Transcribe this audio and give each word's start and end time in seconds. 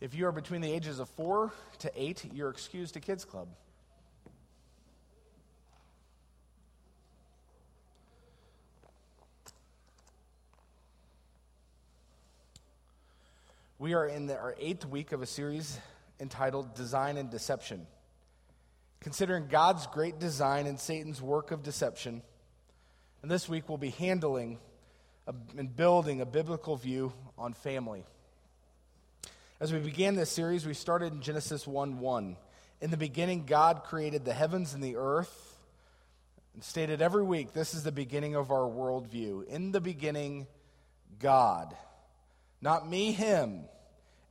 If 0.00 0.14
you 0.14 0.26
are 0.26 0.32
between 0.32 0.62
the 0.62 0.72
ages 0.72 0.98
of 0.98 1.10
four 1.10 1.52
to 1.80 1.92
eight, 1.94 2.24
you're 2.32 2.48
excused 2.48 2.94
to 2.94 3.00
Kids 3.00 3.26
Club. 3.26 3.48
We 13.78 13.92
are 13.92 14.06
in 14.06 14.26
the, 14.26 14.38
our 14.38 14.54
eighth 14.58 14.86
week 14.86 15.12
of 15.12 15.20
a 15.20 15.26
series 15.26 15.78
entitled 16.18 16.74
Design 16.74 17.18
and 17.18 17.30
Deception. 17.30 17.86
Considering 19.00 19.48
God's 19.48 19.86
great 19.86 20.18
design 20.18 20.66
and 20.66 20.80
Satan's 20.80 21.20
work 21.20 21.50
of 21.50 21.62
deception, 21.62 22.22
and 23.20 23.30
this 23.30 23.50
week 23.50 23.68
we'll 23.68 23.78
be 23.78 23.90
handling 23.90 24.58
a, 25.26 25.34
and 25.58 25.74
building 25.74 26.22
a 26.22 26.26
biblical 26.26 26.76
view 26.76 27.12
on 27.36 27.52
family. 27.52 28.04
As 29.60 29.74
we 29.74 29.78
began 29.78 30.14
this 30.14 30.30
series, 30.30 30.64
we 30.64 30.72
started 30.72 31.12
in 31.12 31.20
Genesis 31.20 31.66
1 31.66 31.98
1. 31.98 32.36
In 32.80 32.90
the 32.90 32.96
beginning, 32.96 33.44
God 33.44 33.82
created 33.84 34.24
the 34.24 34.32
heavens 34.32 34.72
and 34.72 34.82
the 34.82 34.96
earth. 34.96 35.58
And 36.54 36.64
stated 36.64 37.02
every 37.02 37.22
week, 37.22 37.52
this 37.52 37.74
is 37.74 37.82
the 37.82 37.92
beginning 37.92 38.34
of 38.34 38.50
our 38.50 38.66
worldview. 38.66 39.46
In 39.48 39.70
the 39.70 39.80
beginning, 39.82 40.46
God. 41.18 41.76
Not 42.62 42.88
me, 42.88 43.12
him. 43.12 43.64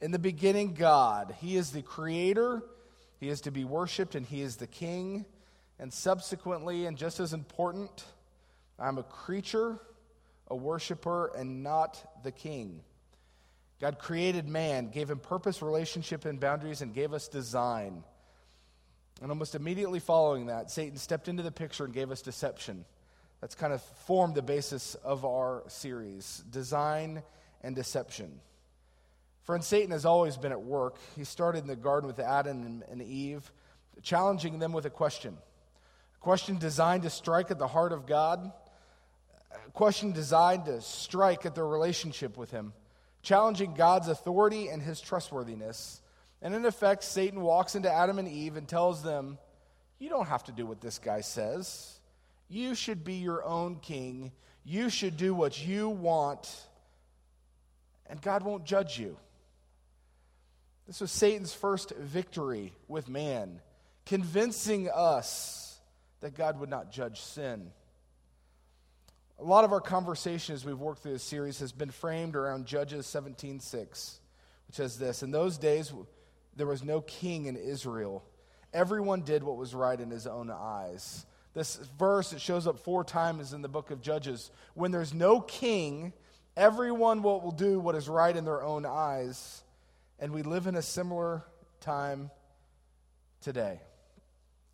In 0.01 0.09
the 0.09 0.17
beginning, 0.17 0.73
God. 0.73 1.35
He 1.39 1.57
is 1.57 1.69
the 1.73 1.83
creator, 1.83 2.63
he 3.19 3.29
is 3.29 3.41
to 3.41 3.51
be 3.51 3.63
worshiped, 3.63 4.15
and 4.15 4.25
he 4.25 4.41
is 4.41 4.55
the 4.55 4.65
king. 4.65 5.25
And 5.77 5.93
subsequently, 5.93 6.87
and 6.87 6.97
just 6.97 7.19
as 7.19 7.33
important, 7.33 8.03
I'm 8.79 8.97
a 8.97 9.03
creature, 9.03 9.77
a 10.47 10.55
worshiper, 10.55 11.31
and 11.37 11.61
not 11.61 12.23
the 12.23 12.31
king. 12.31 12.81
God 13.79 13.97
created 13.97 14.47
man, 14.47 14.89
gave 14.89 15.09
him 15.09 15.19
purpose, 15.19 15.61
relationship, 15.61 16.25
and 16.25 16.39
boundaries, 16.39 16.81
and 16.81 16.93
gave 16.93 17.13
us 17.13 17.29
design. 17.29 18.03
And 19.21 19.31
almost 19.31 19.55
immediately 19.55 19.99
following 19.99 20.47
that, 20.47 20.69
Satan 20.69 20.97
stepped 20.97 21.27
into 21.27 21.43
the 21.43 21.51
picture 21.51 21.85
and 21.85 21.93
gave 21.93 22.11
us 22.11 22.21
deception. 22.21 22.83
That's 23.39 23.55
kind 23.55 23.71
of 23.71 23.81
formed 23.81 24.35
the 24.35 24.41
basis 24.41 24.95
of 24.95 25.23
our 25.23 25.63
series 25.67 26.43
design 26.49 27.23
and 27.61 27.73
deception. 27.75 28.41
Friend, 29.43 29.63
Satan 29.63 29.91
has 29.91 30.05
always 30.05 30.35
been 30.35 30.51
at 30.51 30.61
work. 30.61 30.97
He 31.15 31.23
started 31.23 31.59
in 31.59 31.67
the 31.67 31.75
garden 31.75 32.07
with 32.07 32.19
Adam 32.19 32.83
and 32.89 33.01
Eve, 33.01 33.49
challenging 34.03 34.59
them 34.59 34.73
with 34.73 34.85
a 34.85 34.89
question. 34.89 35.37
A 36.15 36.19
question 36.19 36.57
designed 36.57 37.03
to 37.03 37.09
strike 37.09 37.49
at 37.49 37.57
the 37.57 37.67
heart 37.67 37.93
of 37.93 38.05
God, 38.05 38.51
a 39.51 39.71
question 39.71 40.11
designed 40.11 40.65
to 40.65 40.81
strike 40.81 41.45
at 41.45 41.55
their 41.55 41.65
relationship 41.65 42.37
with 42.37 42.51
Him 42.51 42.73
challenging 43.21 43.73
God's 43.73 44.07
authority 44.07 44.69
and 44.69 44.81
his 44.81 45.01
trustworthiness. 45.01 46.01
And 46.41 46.55
in 46.55 46.65
effect, 46.65 47.03
Satan 47.03 47.41
walks 47.41 47.75
into 47.75 47.91
Adam 47.91 48.19
and 48.19 48.27
Eve 48.27 48.55
and 48.55 48.67
tells 48.67 49.03
them, 49.03 49.37
You 49.99 50.09
don't 50.09 50.27
have 50.27 50.43
to 50.45 50.51
do 50.51 50.65
what 50.65 50.81
this 50.81 50.99
guy 50.99 51.21
says. 51.21 51.99
You 52.47 52.75
should 52.75 53.03
be 53.03 53.15
your 53.15 53.43
own 53.43 53.77
king. 53.77 54.31
You 54.63 54.89
should 54.89 55.17
do 55.17 55.33
what 55.33 55.65
you 55.65 55.89
want, 55.89 56.47
and 58.05 58.21
God 58.21 58.43
won't 58.43 58.65
judge 58.65 58.99
you. 58.99 59.17
This 60.85 61.01
was 61.01 61.11
Satan's 61.11 61.53
first 61.53 61.91
victory 61.95 62.73
with 62.87 63.07
man, 63.07 63.61
convincing 64.05 64.89
us 64.93 65.79
that 66.21 66.35
God 66.35 66.59
would 66.59 66.69
not 66.69 66.91
judge 66.91 67.21
sin. 67.21 67.71
A 69.41 69.45
lot 69.45 69.63
of 69.63 69.71
our 69.71 69.79
conversation 69.79 70.53
as 70.53 70.65
we've 70.65 70.77
worked 70.77 71.01
through 71.01 71.13
this 71.13 71.23
series 71.23 71.59
has 71.59 71.71
been 71.71 71.91
framed 71.91 72.35
around 72.35 72.65
Judges 72.65 73.05
17:6, 73.05 74.19
which 74.67 74.75
says 74.75 74.99
this: 74.99 75.23
In 75.23 75.31
those 75.31 75.57
days 75.57 75.93
there 76.57 76.67
was 76.67 76.83
no 76.83 76.99
king 76.99 77.45
in 77.45 77.55
Israel. 77.55 78.25
Everyone 78.73 79.21
did 79.21 79.43
what 79.43 79.55
was 79.55 79.73
right 79.73 79.97
in 79.97 80.09
his 80.09 80.27
own 80.27 80.51
eyes. 80.51 81.25
This 81.53 81.77
verse 81.97 82.33
it 82.33 82.41
shows 82.41 82.67
up 82.67 82.79
four 82.79 83.05
times 83.05 83.53
in 83.53 83.61
the 83.61 83.69
book 83.69 83.91
of 83.91 84.01
Judges. 84.01 84.51
When 84.73 84.91
there's 84.91 85.13
no 85.13 85.39
king, 85.39 86.11
everyone 86.57 87.23
will, 87.23 87.39
will 87.39 87.51
do 87.51 87.79
what 87.79 87.95
is 87.95 88.09
right 88.09 88.35
in 88.35 88.43
their 88.43 88.61
own 88.61 88.85
eyes. 88.85 89.63
And 90.19 90.33
we 90.33 90.43
live 90.43 90.67
in 90.67 90.75
a 90.75 90.81
similar 90.81 91.45
time 91.79 92.29
today. 93.39 93.79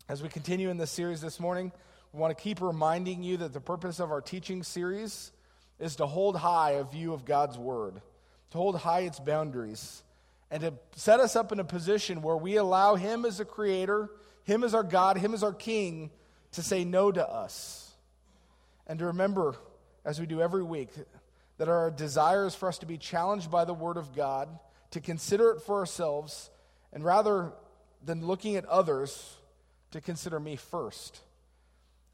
As 0.08 0.24
we 0.24 0.28
continue 0.28 0.70
in 0.70 0.76
this 0.76 0.90
series 0.90 1.20
this 1.20 1.38
morning, 1.38 1.70
we 2.16 2.22
want 2.22 2.36
to 2.36 2.42
keep 2.42 2.62
reminding 2.62 3.22
you 3.22 3.36
that 3.36 3.52
the 3.52 3.60
purpose 3.60 4.00
of 4.00 4.10
our 4.10 4.22
teaching 4.22 4.62
series 4.62 5.32
is 5.78 5.96
to 5.96 6.06
hold 6.06 6.34
high 6.34 6.70
a 6.70 6.82
view 6.82 7.12
of 7.12 7.26
God's 7.26 7.58
Word, 7.58 8.00
to 8.52 8.56
hold 8.56 8.74
high 8.74 9.00
its 9.00 9.20
boundaries, 9.20 10.02
and 10.50 10.62
to 10.62 10.72
set 10.94 11.20
us 11.20 11.36
up 11.36 11.52
in 11.52 11.60
a 11.60 11.64
position 11.64 12.22
where 12.22 12.38
we 12.38 12.56
allow 12.56 12.94
Him 12.94 13.26
as 13.26 13.38
a 13.38 13.44
creator, 13.44 14.08
Him 14.44 14.64
as 14.64 14.72
our 14.72 14.82
God, 14.82 15.18
Him 15.18 15.34
as 15.34 15.42
our 15.42 15.52
King, 15.52 16.08
to 16.52 16.62
say 16.62 16.84
no 16.86 17.12
to 17.12 17.28
us. 17.28 17.92
And 18.86 18.98
to 19.00 19.06
remember, 19.06 19.54
as 20.02 20.18
we 20.18 20.24
do 20.24 20.40
every 20.40 20.62
week, 20.62 20.88
that 21.58 21.68
our 21.68 21.90
desire 21.90 22.46
is 22.46 22.54
for 22.54 22.66
us 22.66 22.78
to 22.78 22.86
be 22.86 22.96
challenged 22.96 23.50
by 23.50 23.66
the 23.66 23.74
Word 23.74 23.98
of 23.98 24.16
God, 24.16 24.48
to 24.92 25.02
consider 25.02 25.50
it 25.50 25.60
for 25.60 25.80
ourselves, 25.80 26.48
and 26.94 27.04
rather 27.04 27.52
than 28.02 28.26
looking 28.26 28.56
at 28.56 28.64
others, 28.64 29.36
to 29.90 30.00
consider 30.00 30.40
me 30.40 30.56
first 30.56 31.20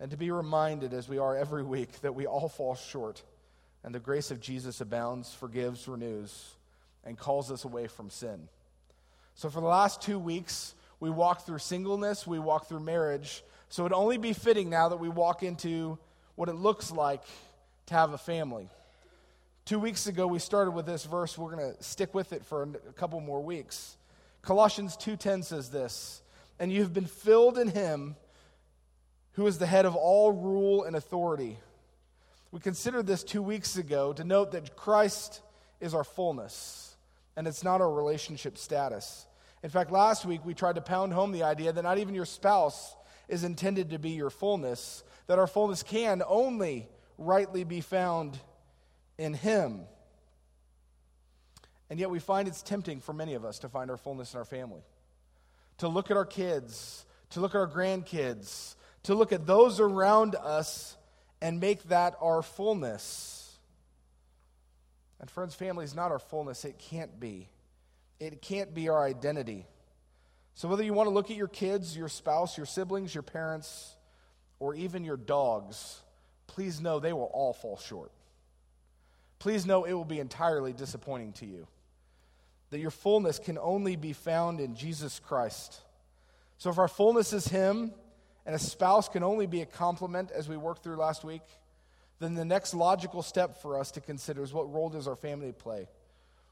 and 0.03 0.11
to 0.11 0.17
be 0.17 0.33
reminded, 0.33 0.93
as 0.93 1.09
we 1.09 1.19
are 1.19 1.37
every 1.37 1.63
week, 1.63 2.01
that 2.01 2.17
we 2.17 2.27
all 2.27 2.49
fall 2.49 2.75
short, 2.75 3.23
and 3.85 3.95
the 3.95 4.01
grace 4.01 4.33
of 4.33 4.41
Jesus 4.41 4.81
abounds, 4.81 5.33
forgives, 5.33 5.87
renews, 5.87 6.57
and 7.05 7.17
calls 7.17 7.53
us 7.53 7.65
away 7.65 7.87
from 7.87 8.11
sin. 8.11 8.49
So, 9.37 9.49
for 9.49 9.61
the 9.61 9.69
last 9.69 10.03
two 10.03 10.19
weeks, 10.19 10.75
we 10.99 11.09
walked 11.09 11.47
through 11.47 11.61
singleness, 11.61 12.27
we 12.27 12.41
walked 12.41 12.69
through 12.69 12.81
marriage. 12.81 13.45
So, 13.69 13.85
it'd 13.85 13.93
only 13.93 14.19
be 14.19 14.33
fitting 14.33 14.69
now 14.69 14.89
that 14.89 14.97
we 14.97 15.09
walk 15.09 15.45
into 15.45 15.97
what 16.35 16.49
it 16.49 16.55
looks 16.55 16.91
like 16.91 17.23
to 17.87 17.95
have 17.95 18.13
a 18.13 18.19
family. 18.19 18.69
Two 19.67 19.79
weeks 19.79 20.09
ago, 20.09 20.27
we 20.27 20.41
started 20.41 20.73
with 20.73 20.85
this 20.85 21.05
verse. 21.05 21.39
We're 21.39 21.55
going 21.55 21.77
to 21.77 21.81
stick 21.81 22.13
with 22.13 22.33
it 22.33 22.45
for 22.45 22.65
a 22.65 22.93
couple 22.95 23.21
more 23.21 23.41
weeks. 23.41 23.97
Colossians 24.43 24.97
2:10 24.97 25.45
says 25.45 25.71
this, 25.71 26.23
"And 26.59 26.73
you 26.73 26.83
have 26.83 26.93
been 26.93 27.07
filled 27.07 27.57
in 27.57 27.69
him 27.69 28.17
who 29.33 29.47
is 29.47 29.59
the 29.59 29.67
head 29.67 29.87
of 29.87 29.97
all 29.97 30.33
rule 30.33 30.85
and 30.85 30.95
authority. 30.95 31.59
We 32.51 32.61
considered 32.61 33.07
this 33.07 33.25
two 33.25 33.43
weeks 33.43 33.77
ago 33.77 34.13
to 34.13 34.25
note 34.25 34.53
that 34.53 34.77
Christ 34.77 35.41
is 35.81 35.95
our 35.95 36.05
fullness, 36.05 36.97
and 37.37 37.47
it's 37.47 37.65
not 37.65 37.81
our 37.81 37.91
relationship 37.91 38.59
status. 38.59 39.27
In 39.63 39.71
fact, 39.71 39.91
last 39.91 40.27
week 40.27 40.45
we 40.45 40.55
tried 40.55 40.75
to 40.75 40.83
pound 40.83 41.13
home 41.13 41.33
the 41.33 41.45
idea 41.45 41.73
that 41.73 41.83
not 41.83 41.99
even 41.99 42.15
your 42.15 42.27
spouse 42.27 42.95
is 43.29 43.45
intended 43.45 43.91
to 43.91 43.99
be 43.99 44.11
your 44.11 44.31
fullness, 44.31 45.03
that 45.27 45.39
our 45.39 45.47
fullness 45.47 45.83
can 45.83 46.23
only 46.27 46.89
rightly 47.17 47.65
be 47.65 47.81
found 47.81 48.39
in 49.17 49.33
Him. 49.33 49.83
And 51.89 52.01
yet 52.01 52.11
we 52.11 52.19
find 52.19 52.49
it's 52.49 52.63
tempting 52.63 53.01
for 53.01 53.13
many 53.13 53.35
of 53.35 53.45
us 53.45 53.61
to 53.61 53.69
find 53.69 53.91
our 53.91 53.97
fullness 53.97 54.35
in 54.35 54.39
our 54.39 54.45
family, 54.45 54.83
to 55.79 55.89
look 55.89 56.11
at 56.11 56.17
our 56.17 56.27
kids, 56.27 57.07
to 57.31 57.41
look 57.41 57.55
at 57.55 57.59
our 57.59 57.69
grandkids, 57.69 58.75
to 59.05 59.15
look 59.15 59.33
at 59.33 59.47
those 59.47 59.81
around 59.81 60.35
us 60.37 60.97
and 61.41 61.59
make 61.61 61.83
that 61.85 62.15
our 62.21 62.43
fullness. 62.43 63.59
And 65.21 65.31
friends, 65.31 65.55
family 65.55 65.85
is 65.85 65.95
not 65.95 66.11
our 66.11 66.19
fullness. 66.19 66.65
It 66.65 66.79
can't 66.79 67.19
be. 67.19 67.49
It 68.21 68.41
can't 68.43 68.75
be 68.75 68.89
our 68.89 69.05
identity. 69.05 69.67
So, 70.55 70.69
whether 70.69 70.83
you 70.83 70.93
want 70.93 71.09
to 71.09 71.15
look 71.15 71.31
at 71.31 71.37
your 71.37 71.49
kids, 71.49 71.97
your 71.97 72.09
spouse, 72.09 72.57
your 72.57 72.67
siblings, 72.67 73.15
your 73.15 73.23
parents, 73.23 73.97
or 74.59 74.75
even 74.75 75.05
your 75.05 75.17
dogs, 75.17 76.01
please 76.47 76.81
know 76.81 77.01
they 77.01 77.13
will 77.13 77.31
all 77.33 77.53
fall 77.53 77.79
short. 77.79 78.13
Please 79.39 79.67
know 79.67 79.85
it 79.85 79.93
will 79.93 80.05
be 80.05 80.21
entirely 80.21 80.73
disappointing 80.73 81.33
to 81.35 81.47
you. 81.47 81.67
That 82.71 82.79
your 82.79 82.91
fullness 82.91 83.39
can 83.39 83.59
only 83.59 83.97
be 83.97 84.13
found 84.13 84.61
in 84.61 84.77
Jesus 84.77 85.19
Christ. 85.19 85.81
So, 86.59 86.71
if 86.71 86.79
our 86.79 86.89
fullness 86.89 87.33
is 87.33 87.49
Him, 87.49 87.93
and 88.45 88.55
a 88.55 88.59
spouse 88.59 89.09
can 89.09 89.23
only 89.23 89.47
be 89.47 89.63
a 89.63 89.67
complement, 89.67 90.31
as 90.31 90.49
we 90.49 90.57
worked 90.57 90.83
through 90.83 90.97
last 90.97 91.25
week, 91.25 91.43
then 92.19 92.35
the 92.35 92.45
next 92.45 92.75
logical 92.75 93.23
step 93.23 93.61
for 93.61 93.79
us 93.79 93.91
to 93.93 94.01
consider 94.01 94.43
is 94.43 94.53
what 94.53 94.73
role 94.73 94.89
does 94.89 95.09
our 95.09 95.17
family 95.17 95.53
play? 95.53 95.89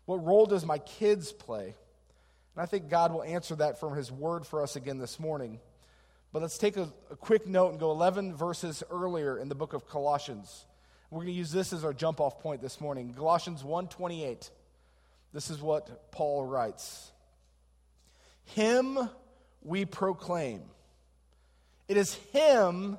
What 0.07 0.25
role 0.25 0.47
does 0.47 0.65
my 0.65 0.79
kids 0.79 1.33
play? 1.33 1.75
And 2.55 2.63
I 2.63 2.67
think 2.67 2.89
God 2.89 3.13
will 3.13 3.23
answer 3.23 3.55
that 3.57 3.79
from 3.79 3.97
His 3.97 4.11
word 4.11 4.47
for 4.47 4.63
us 4.63 4.77
again 4.77 4.99
this 4.99 5.21
morning. 5.21 5.61
But 6.33 6.43
let's 6.43 6.59
take 6.59 6.77
a, 6.77 6.89
a 7.11 7.17
quick 7.17 7.47
note 7.47 7.71
and 7.71 7.81
go 7.81 7.91
11 7.91 8.35
verses 8.37 8.83
earlier 8.91 9.39
in 9.39 9.49
the 9.49 9.55
book 9.55 9.73
of 9.73 9.89
Colossians. 9.89 10.67
We're 11.11 11.19
going 11.19 11.29
to 11.29 11.33
use 11.33 11.51
this 11.51 11.73
as 11.73 11.85
our 11.85 11.93
jump 11.93 12.21
off 12.21 12.39
point 12.41 12.63
this 12.63 12.81
morning. 12.81 13.13
Colossians 13.15 13.63
1:28. 13.65 14.51
This 15.33 15.51
is 15.51 15.61
what 15.61 16.11
Paul 16.13 16.45
writes. 16.45 17.11
Him 18.45 18.99
we 19.63 19.85
proclaim 19.85 20.63
it 21.91 21.97
is 21.97 22.15
Him 22.33 22.97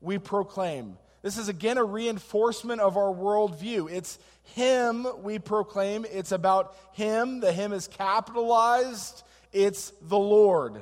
we 0.00 0.16
proclaim. 0.16 0.96
This 1.20 1.36
is 1.36 1.50
again 1.50 1.76
a 1.76 1.84
reinforcement 1.84 2.80
of 2.80 2.96
our 2.96 3.12
worldview. 3.12 3.92
It's 3.92 4.18
Him 4.54 5.06
we 5.22 5.38
proclaim. 5.38 6.06
It's 6.10 6.32
about 6.32 6.74
Him. 6.92 7.40
The 7.40 7.52
Him 7.52 7.74
is 7.74 7.88
capitalized. 7.88 9.22
It's 9.52 9.92
the 10.00 10.18
Lord. 10.18 10.80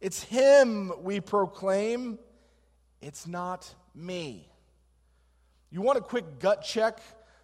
It's 0.00 0.22
Him 0.22 0.92
we 1.02 1.20
proclaim. 1.20 2.18
It's 3.02 3.26
not 3.26 3.70
me. 3.94 4.48
You 5.70 5.82
want 5.82 5.98
a 5.98 6.00
quick 6.00 6.38
gut 6.38 6.62
check? 6.62 7.00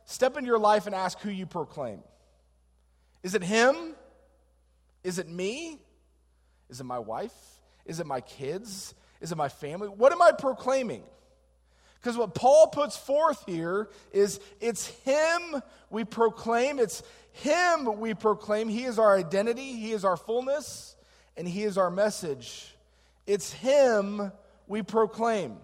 Step 0.07 0.39
into 0.39 0.47
your 0.47 0.59
life 0.59 0.87
and 0.87 0.95
ask 0.95 1.21
who 1.21 1.29
you 1.29 1.45
proclaim. 1.45 2.01
Is 3.23 3.35
it 3.35 3.43
Him? 3.43 3.77
Is 5.05 5.19
it 5.19 5.29
me? 5.29 5.83
Is 6.71 6.81
it 6.81 6.85
my 6.85 6.99
wife? 6.99 7.35
Is 7.85 8.01
it 8.01 8.07
my 8.07 8.23
kids? 8.23 8.95
Is 9.23 9.33
it 9.33 9.39
my 9.39 9.49
family? 9.49 9.89
What 9.89 10.13
am 10.13 10.21
I 10.21 10.33
proclaiming? 10.33 11.05
Because 11.95 12.19
what 12.19 12.35
Paul 12.35 12.67
puts 12.67 12.97
forth 12.97 13.45
here 13.47 13.89
is 14.13 14.41
it's 14.61 14.89
Him 15.05 15.63
we 15.89 16.05
proclaim. 16.05 16.81
It's 16.81 17.05
Him 17.33 18.01
we 18.01 18.13
proclaim. 18.15 18.69
He 18.69 18.85
is 18.85 18.99
our 18.99 19.17
identity, 19.17 19.75
He 19.75 19.93
is 19.93 20.05
our 20.05 20.17
fullness, 20.17 20.97
and 21.37 21.47
He 21.47 21.63
is 21.63 21.79
our 21.79 21.91
message. 21.91 22.75
It's 23.25 23.53
Him 23.53 24.33
we 24.67 24.83
proclaim. 24.83 25.57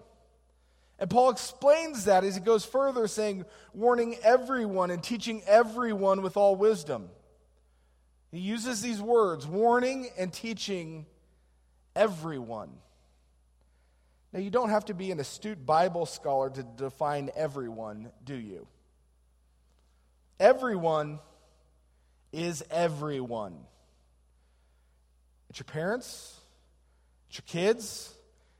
And 0.97 1.09
Paul 1.09 1.29
explains 1.29 2.05
that 2.05 2.23
as 2.23 2.35
he 2.35 2.41
goes 2.41 2.65
further, 2.65 3.07
saying, 3.07 3.45
warning 3.73 4.17
everyone 4.21 4.91
and 4.91 5.01
teaching 5.01 5.41
everyone 5.47 6.21
with 6.21 6.35
all 6.35 6.57
wisdom. 6.57 7.09
He 8.31 8.39
uses 8.39 8.81
these 8.81 9.01
words, 9.01 9.47
warning 9.47 10.09
and 10.17 10.31
teaching 10.31 11.05
everyone. 11.95 12.69
Now, 14.31 14.39
you 14.39 14.51
don't 14.51 14.69
have 14.69 14.85
to 14.85 14.93
be 14.93 15.11
an 15.11 15.19
astute 15.19 15.65
Bible 15.65 16.05
scholar 16.05 16.49
to 16.51 16.63
define 16.63 17.31
everyone, 17.35 18.11
do 18.23 18.35
you? 18.35 18.67
Everyone 20.39 21.19
is 22.31 22.63
everyone. 22.69 23.55
It's 25.49 25.59
your 25.59 25.65
parents, 25.65 26.39
it's 27.27 27.39
your 27.39 27.45
kids, 27.47 28.13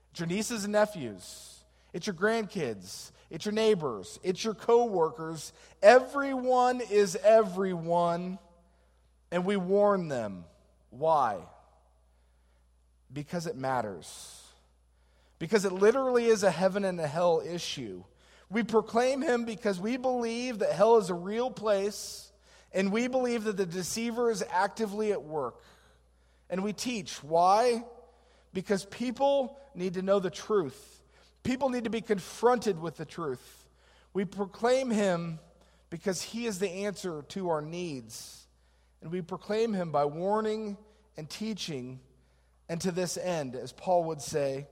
it's 0.10 0.20
your 0.20 0.28
nieces 0.28 0.64
and 0.64 0.74
nephews, 0.74 1.64
it's 1.94 2.08
your 2.08 2.16
grandkids, 2.16 3.12
it's 3.30 3.46
your 3.46 3.54
neighbors, 3.54 4.20
it's 4.24 4.44
your 4.44 4.56
coworkers. 4.56 5.54
Everyone 5.84 6.82
is 6.82 7.16
everyone, 7.24 8.40
and 9.30 9.46
we 9.46 9.56
warn 9.56 10.08
them. 10.08 10.46
Why? 10.90 11.38
Because 13.14 13.46
it 13.46 13.56
matters 13.56 14.49
because 15.40 15.66
it 15.66 15.72
literally 15.72 16.26
is 16.26 16.44
a 16.44 16.52
heaven 16.52 16.86
and 16.86 17.00
a 17.00 17.08
hell 17.08 17.42
issue. 17.46 18.04
We 18.50 18.64
proclaim 18.64 19.22
him 19.22 19.46
because 19.46 19.80
we 19.80 19.98
believe 19.98 20.60
that 20.60 20.74
hell 20.74 20.98
is 20.98 21.10
a 21.10 21.14
real 21.14 21.50
place, 21.50 22.32
and 22.74 22.92
we 22.92 23.08
believe 23.08 23.46
that 23.46 23.58
the 23.58 23.66
deceiver 23.66 24.30
is 24.30 24.44
actively 24.52 25.12
at 25.12 25.24
work. 25.24 25.64
And 26.50 26.64
we 26.64 26.74
teach. 26.74 27.24
Why? 27.24 27.84
Because 28.54 28.86
people 28.86 29.58
need 29.76 29.94
to 29.94 30.02
know 30.02 30.20
the 30.20 30.32
truth. 30.32 31.02
People 31.44 31.70
need 31.70 31.86
to 31.86 31.90
be 31.90 32.02
confronted 32.02 32.82
with 32.82 32.98
the 32.98 33.06
truth. 33.06 33.68
We 34.14 34.26
proclaim 34.26 34.90
him 34.90 35.40
because 35.90 36.22
he 36.22 36.46
is 36.48 36.60
the 36.60 36.70
answer 36.70 37.24
to 37.30 37.50
our 37.50 37.62
needs. 37.62 38.48
And 39.02 39.12
we 39.12 39.22
proclaim 39.22 39.74
him 39.74 39.92
by 39.92 40.06
warning 40.06 40.78
and 41.16 41.30
teaching, 41.30 42.00
and 42.68 42.82
to 42.82 42.92
this 42.92 43.18
end, 43.18 43.56
as 43.56 43.72
Paul 43.72 44.06
would 44.06 44.22
say, 44.22 44.68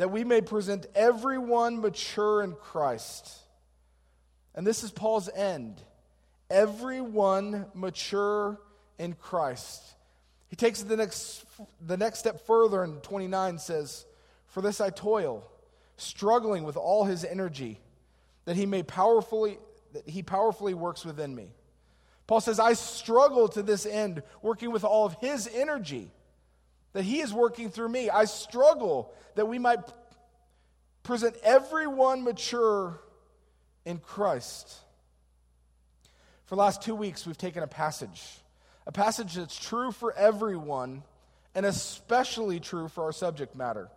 that 0.00 0.10
we 0.10 0.24
may 0.24 0.40
present 0.40 0.86
everyone 0.94 1.82
mature 1.82 2.40
in 2.42 2.54
Christ. 2.54 3.36
And 4.54 4.66
this 4.66 4.82
is 4.82 4.90
Paul's 4.90 5.28
end. 5.28 5.78
Everyone 6.48 7.66
mature 7.74 8.58
in 8.98 9.12
Christ. 9.12 9.82
He 10.48 10.56
takes 10.56 10.80
it 10.80 10.88
the 10.88 10.96
next, 10.96 11.44
the 11.86 11.98
next 11.98 12.20
step 12.20 12.46
further 12.46 12.82
in 12.82 13.02
29 13.02 13.58
says, 13.58 14.06
For 14.46 14.62
this 14.62 14.80
I 14.80 14.88
toil, 14.88 15.46
struggling 15.98 16.64
with 16.64 16.78
all 16.78 17.04
his 17.04 17.22
energy, 17.22 17.78
that 18.46 18.56
he 18.56 18.64
may 18.64 18.82
powerfully 18.82 19.58
that 19.92 20.08
he 20.08 20.22
powerfully 20.22 20.72
works 20.72 21.04
within 21.04 21.34
me. 21.34 21.52
Paul 22.26 22.40
says, 22.40 22.58
I 22.58 22.72
struggle 22.72 23.48
to 23.48 23.62
this 23.62 23.84
end, 23.84 24.22
working 24.40 24.70
with 24.70 24.82
all 24.82 25.04
of 25.04 25.16
his 25.20 25.46
energy 25.52 26.10
that 26.92 27.04
He 27.04 27.20
is 27.20 27.32
working 27.32 27.70
through 27.70 27.88
me. 27.88 28.10
I 28.10 28.24
struggle 28.24 29.12
that 29.34 29.46
we 29.46 29.58
might 29.58 29.80
present 31.02 31.36
everyone 31.42 32.22
mature 32.22 33.00
in 33.84 33.98
Christ. 33.98 34.74
For 36.46 36.56
the 36.56 36.60
last 36.60 36.82
two 36.82 36.94
weeks, 36.94 37.26
we've 37.26 37.38
taken 37.38 37.62
a 37.62 37.68
passage, 37.68 38.22
a 38.86 38.92
passage 38.92 39.34
that's 39.34 39.58
true 39.58 39.92
for 39.92 40.12
everyone, 40.12 41.04
and 41.54 41.64
especially 41.64 42.60
true 42.60 42.88
for 42.88 43.04
our 43.04 43.12
subject 43.12 43.54
matter. 43.54 43.88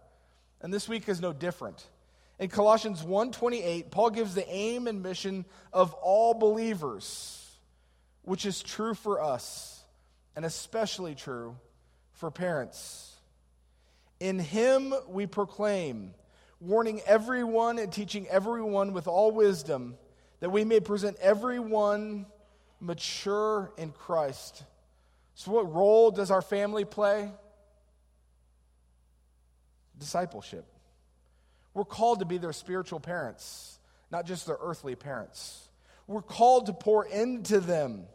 And 0.61 0.73
this 0.73 0.87
week 0.87 1.09
is 1.09 1.19
no 1.19 1.33
different. 1.33 1.83
In 2.39 2.49
Colossians 2.49 3.03
1:28, 3.03 3.91
Paul 3.91 4.09
gives 4.09 4.35
the 4.35 4.47
aim 4.47 4.87
and 4.87 5.03
mission 5.03 5.45
of 5.71 5.93
all 5.95 6.33
believers, 6.33 7.57
which 8.21 8.45
is 8.45 8.61
true 8.61 8.93
for 8.93 9.21
us, 9.21 9.83
and 10.35 10.45
especially 10.45 11.15
true 11.15 11.57
for 12.23 12.31
parents. 12.31 13.17
In 14.21 14.39
him 14.39 14.93
we 15.09 15.27
proclaim, 15.27 16.13
warning 16.61 17.01
everyone 17.05 17.77
and 17.77 17.91
teaching 17.91 18.25
everyone 18.29 18.93
with 18.93 19.09
all 19.09 19.31
wisdom, 19.31 19.97
that 20.39 20.49
we 20.49 20.63
may 20.63 20.79
present 20.79 21.17
everyone 21.19 22.25
mature 22.79 23.73
in 23.77 23.91
Christ. 23.91 24.63
So, 25.35 25.51
what 25.51 25.73
role 25.73 26.11
does 26.11 26.31
our 26.31 26.41
family 26.41 26.85
play? 26.85 27.29
Discipleship. 29.99 30.63
We're 31.73 31.83
called 31.83 32.19
to 32.19 32.25
be 32.25 32.37
their 32.37 32.53
spiritual 32.53 33.01
parents, 33.01 33.79
not 34.09 34.25
just 34.25 34.47
their 34.47 34.59
earthly 34.61 34.95
parents. 34.95 35.67
We're 36.07 36.21
called 36.21 36.67
to 36.67 36.73
pour 36.73 37.05
into 37.05 37.59
them. 37.59 38.05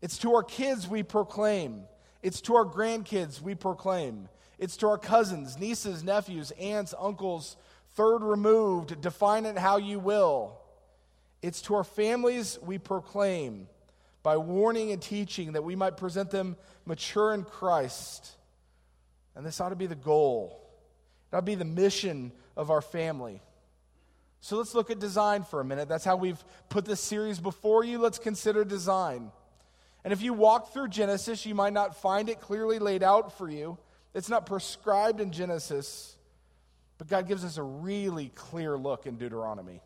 It's 0.00 0.16
to 0.20 0.34
our 0.34 0.42
kids 0.42 0.88
we 0.88 1.02
proclaim. 1.02 1.82
It's 2.22 2.40
to 2.42 2.56
our 2.56 2.64
grandkids 2.64 3.40
we 3.40 3.54
proclaim. 3.54 4.28
It's 4.58 4.76
to 4.78 4.88
our 4.88 4.98
cousins, 4.98 5.58
nieces, 5.58 6.02
nephews, 6.02 6.50
aunts, 6.58 6.94
uncles, 6.98 7.56
third 7.94 8.22
removed, 8.22 9.00
define 9.00 9.46
it 9.46 9.56
how 9.56 9.76
you 9.76 9.98
will. 9.98 10.58
It's 11.42 11.62
to 11.62 11.74
our 11.76 11.84
families 11.84 12.58
we 12.62 12.78
proclaim 12.78 13.68
by 14.22 14.36
warning 14.36 14.90
and 14.90 15.00
teaching 15.00 15.52
that 15.52 15.62
we 15.62 15.76
might 15.76 15.96
present 15.96 16.30
them 16.30 16.56
mature 16.84 17.32
in 17.32 17.44
Christ. 17.44 18.32
And 19.36 19.46
this 19.46 19.60
ought 19.60 19.68
to 19.68 19.76
be 19.76 19.86
the 19.86 19.94
goal. 19.94 20.60
It 21.30 21.36
ought 21.36 21.40
to 21.40 21.46
be 21.46 21.54
the 21.54 21.64
mission 21.64 22.32
of 22.56 22.70
our 22.70 22.82
family. 22.82 23.40
So 24.40 24.56
let's 24.56 24.74
look 24.74 24.90
at 24.90 24.98
design 24.98 25.44
for 25.44 25.60
a 25.60 25.64
minute. 25.64 25.88
That's 25.88 26.04
how 26.04 26.16
we've 26.16 26.42
put 26.68 26.84
this 26.84 27.00
series 27.00 27.38
before 27.38 27.84
you. 27.84 27.98
Let's 27.98 28.18
consider 28.18 28.64
design. 28.64 29.30
And 30.08 30.12
if 30.14 30.22
you 30.22 30.32
walk 30.32 30.72
through 30.72 30.88
Genesis, 30.88 31.44
you 31.44 31.54
might 31.54 31.74
not 31.74 31.94
find 31.94 32.30
it 32.30 32.40
clearly 32.40 32.78
laid 32.78 33.02
out 33.02 33.36
for 33.36 33.46
you. 33.46 33.76
It's 34.14 34.30
not 34.30 34.46
prescribed 34.46 35.20
in 35.20 35.32
Genesis, 35.32 36.16
but 36.96 37.08
God 37.08 37.28
gives 37.28 37.44
us 37.44 37.58
a 37.58 37.62
really 37.62 38.30
clear 38.34 38.78
look 38.78 39.04
in 39.04 39.18
Deuteronomy. 39.18 39.82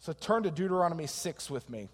So 0.00 0.12
turn 0.12 0.42
to 0.42 0.50
Deuteronomy 0.50 1.06
6 1.06 1.50
with 1.50 1.70
me 1.70 1.88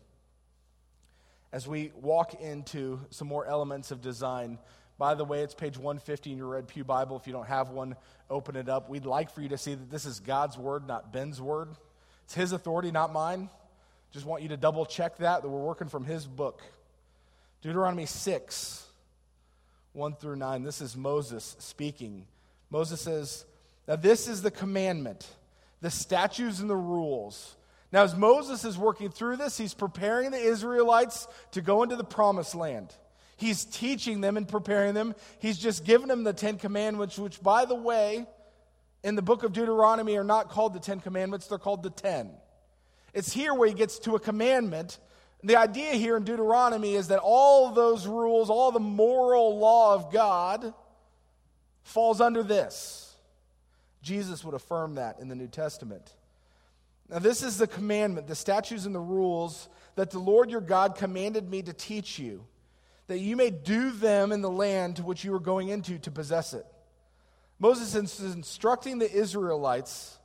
as 1.53 1.69
we 1.69 1.93
walk 2.01 2.33
into 2.41 2.99
some 3.11 3.29
more 3.29 3.45
elements 3.45 3.91
of 3.91 4.01
design. 4.01 4.59
By 4.97 5.15
the 5.15 5.27
way, 5.27 5.43
it's 5.43 5.55
page 5.55 5.77
150 5.77 6.33
in 6.33 6.39
your 6.39 6.47
Red 6.47 6.67
Pew 6.67 6.83
Bible. 6.83 7.19
If 7.19 7.27
you 7.27 7.35
don't 7.35 7.47
have 7.47 7.69
one, 7.69 7.95
open 8.31 8.57
it 8.57 8.71
up. 8.71 8.89
We'd 8.89 9.05
like 9.05 9.35
for 9.35 9.43
you 9.43 9.51
to 9.51 9.59
see 9.59 9.75
that 9.75 9.91
this 9.91 10.07
is 10.07 10.21
God's 10.21 10.57
word, 10.57 10.87
not 10.89 11.13
Ben's 11.13 11.43
word. 11.43 11.69
It's 12.25 12.33
his 12.33 12.53
authority, 12.53 12.91
not 12.91 13.13
mine. 13.13 13.51
Just 14.13 14.25
want 14.25 14.43
you 14.43 14.49
to 14.49 14.57
double 14.57 14.87
check 14.87 15.19
that, 15.19 15.43
that 15.43 15.49
we're 15.51 15.61
working 15.61 15.89
from 15.89 16.07
his 16.07 16.27
book. 16.27 16.63
Deuteronomy 17.61 18.07
6, 18.07 18.87
1 19.93 20.15
through 20.15 20.37
9. 20.37 20.63
This 20.63 20.81
is 20.81 20.97
Moses 20.97 21.57
speaking. 21.59 22.27
Moses 22.71 23.01
says, 23.01 23.45
Now 23.87 23.97
this 23.97 24.29
is 24.29 24.43
the 24.43 24.51
commandment, 24.51 25.27
the 25.81 25.91
statutes 25.91 26.61
and 26.61 26.71
the 26.71 26.77
rules. 26.77 27.57
Now, 27.91 28.03
as 28.03 28.15
Moses 28.15 28.65
is 28.67 28.77
working 28.77 29.11
through 29.11 29.37
this, 29.37 29.57
he's 29.57 29.73
preparing 29.73 30.31
the 30.31 30.39
Israelites 30.39 31.27
to 31.53 31.63
go 31.63 31.83
into 31.83 31.97
the 31.97 32.05
promised 32.05 32.55
land. 32.55 32.95
He's 33.37 33.65
teaching 33.65 34.21
them 34.21 34.37
and 34.37 34.47
preparing 34.47 34.93
them. 34.93 35.15
He's 35.39 35.59
just 35.59 35.85
given 35.85 36.09
them 36.09 36.23
the 36.23 36.35
Ten 36.35 36.59
Commandments, 36.59 37.19
which, 37.19 37.41
by 37.41 37.65
the 37.65 37.75
way, 37.75 38.27
in 39.03 39.15
the 39.15 39.23
book 39.23 39.43
of 39.43 39.53
Deuteronomy 39.53 40.17
are 40.17 40.25
not 40.25 40.51
called 40.51 40.75
the 40.75 40.81
Ten 40.81 41.01
Commandments, 41.01 41.47
they're 41.47 41.57
called 41.57 41.83
the 41.83 41.91
Ten. 41.91 42.31
It's 43.15 43.33
here 43.33 43.55
where 43.55 43.69
he 43.69 43.75
gets 43.75 43.99
to 44.01 44.17
a 44.17 44.21
commandment 44.21 44.99
the 45.43 45.57
idea 45.57 45.93
here 45.93 46.17
in 46.17 46.25
Deuteronomy 46.25 46.95
is 46.95 47.09
that 47.09 47.21
all 47.23 47.71
those 47.71 48.07
rules, 48.07 48.51
all 48.51 48.73
the 48.73 48.81
moral 48.81 49.59
law 49.59 49.95
of 49.95 50.13
God 50.13 50.75
falls 51.83 52.21
under 52.21 52.43
this. 52.43 53.15
Jesus 54.03 54.45
would 54.45 54.55
affirm 54.55 54.97
that 54.97 55.21
in 55.21 55.29
the 55.29 55.35
New 55.35 55.47
Testament. 55.47 56.13
Now, 57.09 57.21
this 57.21 57.43
is 57.43 57.57
the 57.57 57.67
commandment, 57.67 58.27
the 58.27 58.35
statutes 58.35 58.85
and 58.85 58.95
the 58.95 59.01
rules 59.01 59.69
that 59.95 60.11
the 60.11 60.19
Lord 60.19 60.51
your 60.51 60.61
God 60.61 60.97
commanded 60.97 61.49
me 61.49 61.63
to 61.63 61.73
teach 61.73 62.19
you, 62.19 62.45
that 63.07 63.19
you 63.19 63.35
may 63.37 63.51
do 63.51 63.91
them 63.91 64.33
in 64.33 64.43
the 64.43 64.51
land 64.51 64.97
to 64.97 65.03
which 65.03 65.25
you 65.25 65.35
are 65.35 65.41
going 65.41 65.69
into 65.69 65.99
to 66.01 66.11
possess 66.11 66.53
it. 66.53 66.67
Moses 67.59 67.95
is 67.95 68.35
instructing 68.35 68.99
the 68.99 69.11
Israelites 69.11 70.18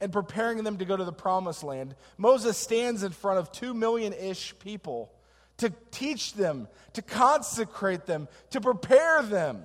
and 0.00 0.12
preparing 0.12 0.62
them 0.64 0.78
to 0.78 0.84
go 0.84 0.96
to 0.96 1.04
the 1.04 1.12
promised 1.12 1.64
land. 1.64 1.94
Moses 2.16 2.56
stands 2.56 3.02
in 3.02 3.12
front 3.12 3.38
of 3.38 3.52
two 3.52 3.74
million 3.74 4.12
ish 4.12 4.58
people 4.58 5.12
to 5.58 5.72
teach 5.90 6.34
them, 6.34 6.68
to 6.92 7.02
consecrate 7.02 8.06
them, 8.06 8.28
to 8.50 8.60
prepare 8.60 9.22
them. 9.22 9.62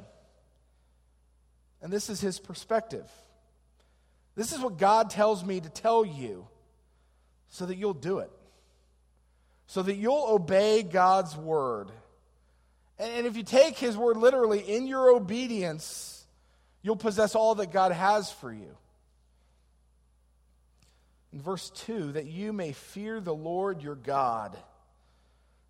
And 1.82 1.92
this 1.92 2.10
is 2.10 2.20
his 2.20 2.40
perspective. 2.40 3.10
This 4.36 4.52
is 4.52 4.60
what 4.60 4.78
God 4.78 5.10
tells 5.10 5.44
me 5.44 5.60
to 5.60 5.70
tell 5.70 6.04
you 6.06 6.48
so 7.50 7.68
that 7.68 7.76
you'll 7.76 7.94
do 7.94 8.20
it, 8.20 8.32
so 9.68 9.84
that 9.84 9.96
you'll 9.96 10.26
obey 10.28 10.82
God's 10.82 11.38
word. 11.38 11.92
And 12.98 13.28
if 13.28 13.38
you 13.38 13.44
take 13.44 13.78
his 13.78 13.96
word 13.96 14.18
literally, 14.18 14.60
in 14.60 14.88
your 14.88 15.12
obedience, 15.12 16.26
you'll 16.82 16.96
possess 16.96 17.36
all 17.36 17.56
that 17.56 17.72
God 17.72 17.92
has 17.92 18.32
for 18.32 18.52
you. 18.52 18.76
In 21.34 21.42
verse 21.42 21.72
2, 21.72 22.12
that 22.12 22.28
you 22.28 22.54
may 22.54 22.74
fear 22.74 23.20
the 23.20 23.34
Lord 23.34 23.82
your 23.82 23.96
God. 23.96 24.56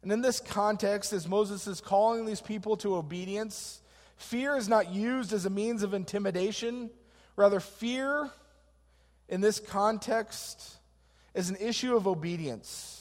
And 0.01 0.11
in 0.11 0.21
this 0.21 0.41
context, 0.41 1.13
as 1.13 1.27
Moses 1.27 1.65
is 1.67 1.79
calling 1.79 2.25
these 2.25 2.41
people 2.41 2.75
to 2.77 2.97
obedience, 2.97 3.81
fear 4.17 4.57
is 4.57 4.67
not 4.67 4.93
used 4.93 5.31
as 5.31 5.45
a 5.45 5.49
means 5.49 5.81
of 5.81 5.93
intimidation. 5.93 6.89
Rather, 7.37 7.61
fear 7.61 8.29
in 9.29 9.39
this 9.39 9.61
context 9.61 10.75
is 11.33 11.49
an 11.49 11.55
issue 11.55 11.95
of 11.95 12.07
obedience. 12.07 12.99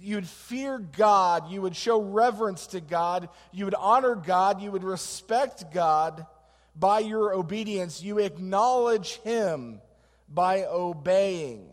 You 0.00 0.16
would 0.16 0.28
fear 0.28 0.78
God, 0.78 1.50
you 1.50 1.60
would 1.60 1.76
show 1.76 2.00
reverence 2.00 2.68
to 2.68 2.80
God, 2.80 3.28
you 3.52 3.66
would 3.66 3.74
honor 3.74 4.14
God, 4.14 4.62
you 4.62 4.70
would 4.72 4.84
respect 4.84 5.72
God 5.72 6.26
by 6.74 7.00
your 7.00 7.34
obedience, 7.34 8.02
you 8.02 8.18
acknowledge 8.18 9.16
Him 9.20 9.80
by 10.28 10.64
obeying. 10.64 11.68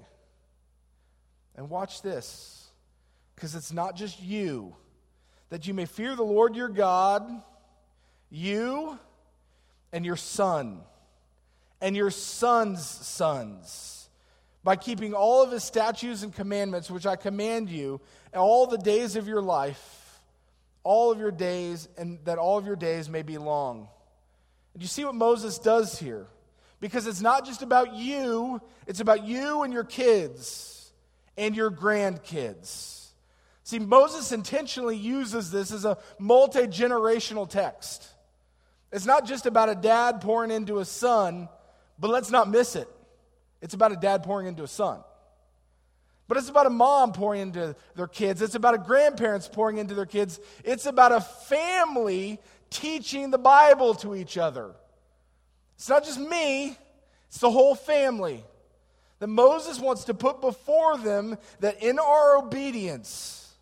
And 1.55 1.69
watch 1.69 2.01
this, 2.01 2.67
because 3.35 3.55
it's 3.55 3.71
not 3.71 3.95
just 3.95 4.21
you, 4.21 4.75
that 5.49 5.67
you 5.67 5.73
may 5.73 5.85
fear 5.85 6.15
the 6.15 6.23
Lord 6.23 6.55
your 6.55 6.69
God, 6.69 7.29
you 8.29 8.97
and 9.91 10.05
your 10.05 10.15
son, 10.15 10.81
and 11.79 11.95
your 11.95 12.09
son's 12.09 12.83
sons 12.83 14.09
by 14.63 14.75
keeping 14.77 15.13
all 15.13 15.43
of 15.43 15.51
his 15.51 15.63
statutes 15.63 16.23
and 16.23 16.33
commandments, 16.33 16.89
which 16.89 17.05
I 17.05 17.17
command 17.17 17.69
you, 17.69 17.99
all 18.33 18.65
the 18.65 18.77
days 18.77 19.15
of 19.15 19.27
your 19.27 19.41
life, 19.41 20.21
all 20.83 21.11
of 21.11 21.19
your 21.19 21.31
days, 21.31 21.87
and 21.97 22.17
that 22.25 22.37
all 22.37 22.57
of 22.57 22.65
your 22.65 22.77
days 22.77 23.09
may 23.09 23.21
be 23.21 23.37
long. 23.37 23.89
And 24.73 24.81
you 24.81 24.87
see 24.87 25.03
what 25.03 25.15
Moses 25.15 25.59
does 25.59 25.99
here? 25.99 26.27
Because 26.83 27.07
it's 27.07 27.21
not 27.21 27.45
just 27.45 27.61
about 27.61 27.95
you, 27.95 28.61
it's 28.87 28.99
about 28.99 29.23
you 29.23 29.63
and 29.63 29.71
your 29.71 29.85
kids 29.85 30.91
and 31.37 31.55
your 31.55 31.71
grandkids. 31.71 33.07
See, 33.63 33.79
Moses 33.79 34.33
intentionally 34.33 34.97
uses 34.97 35.49
this 35.49 35.71
as 35.71 35.85
a 35.85 35.97
multi 36.19 36.67
generational 36.67 37.49
text. 37.49 38.05
It's 38.91 39.05
not 39.05 39.25
just 39.25 39.45
about 39.45 39.69
a 39.69 39.75
dad 39.75 40.19
pouring 40.19 40.51
into 40.51 40.79
a 40.79 40.83
son, 40.83 41.47
but 41.97 42.09
let's 42.09 42.29
not 42.29 42.49
miss 42.49 42.75
it. 42.75 42.89
It's 43.61 43.73
about 43.73 43.93
a 43.93 43.95
dad 43.95 44.23
pouring 44.23 44.47
into 44.47 44.63
a 44.63 44.67
son. 44.67 44.99
But 46.27 46.35
it's 46.35 46.49
about 46.49 46.65
a 46.65 46.69
mom 46.69 47.13
pouring 47.13 47.39
into 47.43 47.77
their 47.95 48.07
kids. 48.07 48.41
It's 48.41 48.55
about 48.55 48.73
a 48.73 48.77
grandparents 48.77 49.47
pouring 49.47 49.77
into 49.77 49.93
their 49.93 50.05
kids. 50.05 50.37
It's 50.65 50.85
about 50.85 51.13
a 51.13 51.21
family 51.21 52.41
teaching 52.69 53.31
the 53.31 53.37
Bible 53.37 53.93
to 53.95 54.15
each 54.15 54.37
other. 54.37 54.75
It's 55.75 55.89
not 55.89 56.03
just 56.03 56.19
me, 56.19 56.77
it's 57.27 57.39
the 57.39 57.51
whole 57.51 57.75
family. 57.75 58.43
That 59.19 59.27
Moses 59.27 59.79
wants 59.79 60.05
to 60.05 60.13
put 60.13 60.41
before 60.41 60.97
them 60.97 61.37
that 61.59 61.81
in 61.81 61.99
our 61.99 62.37
obedience, 62.37 63.53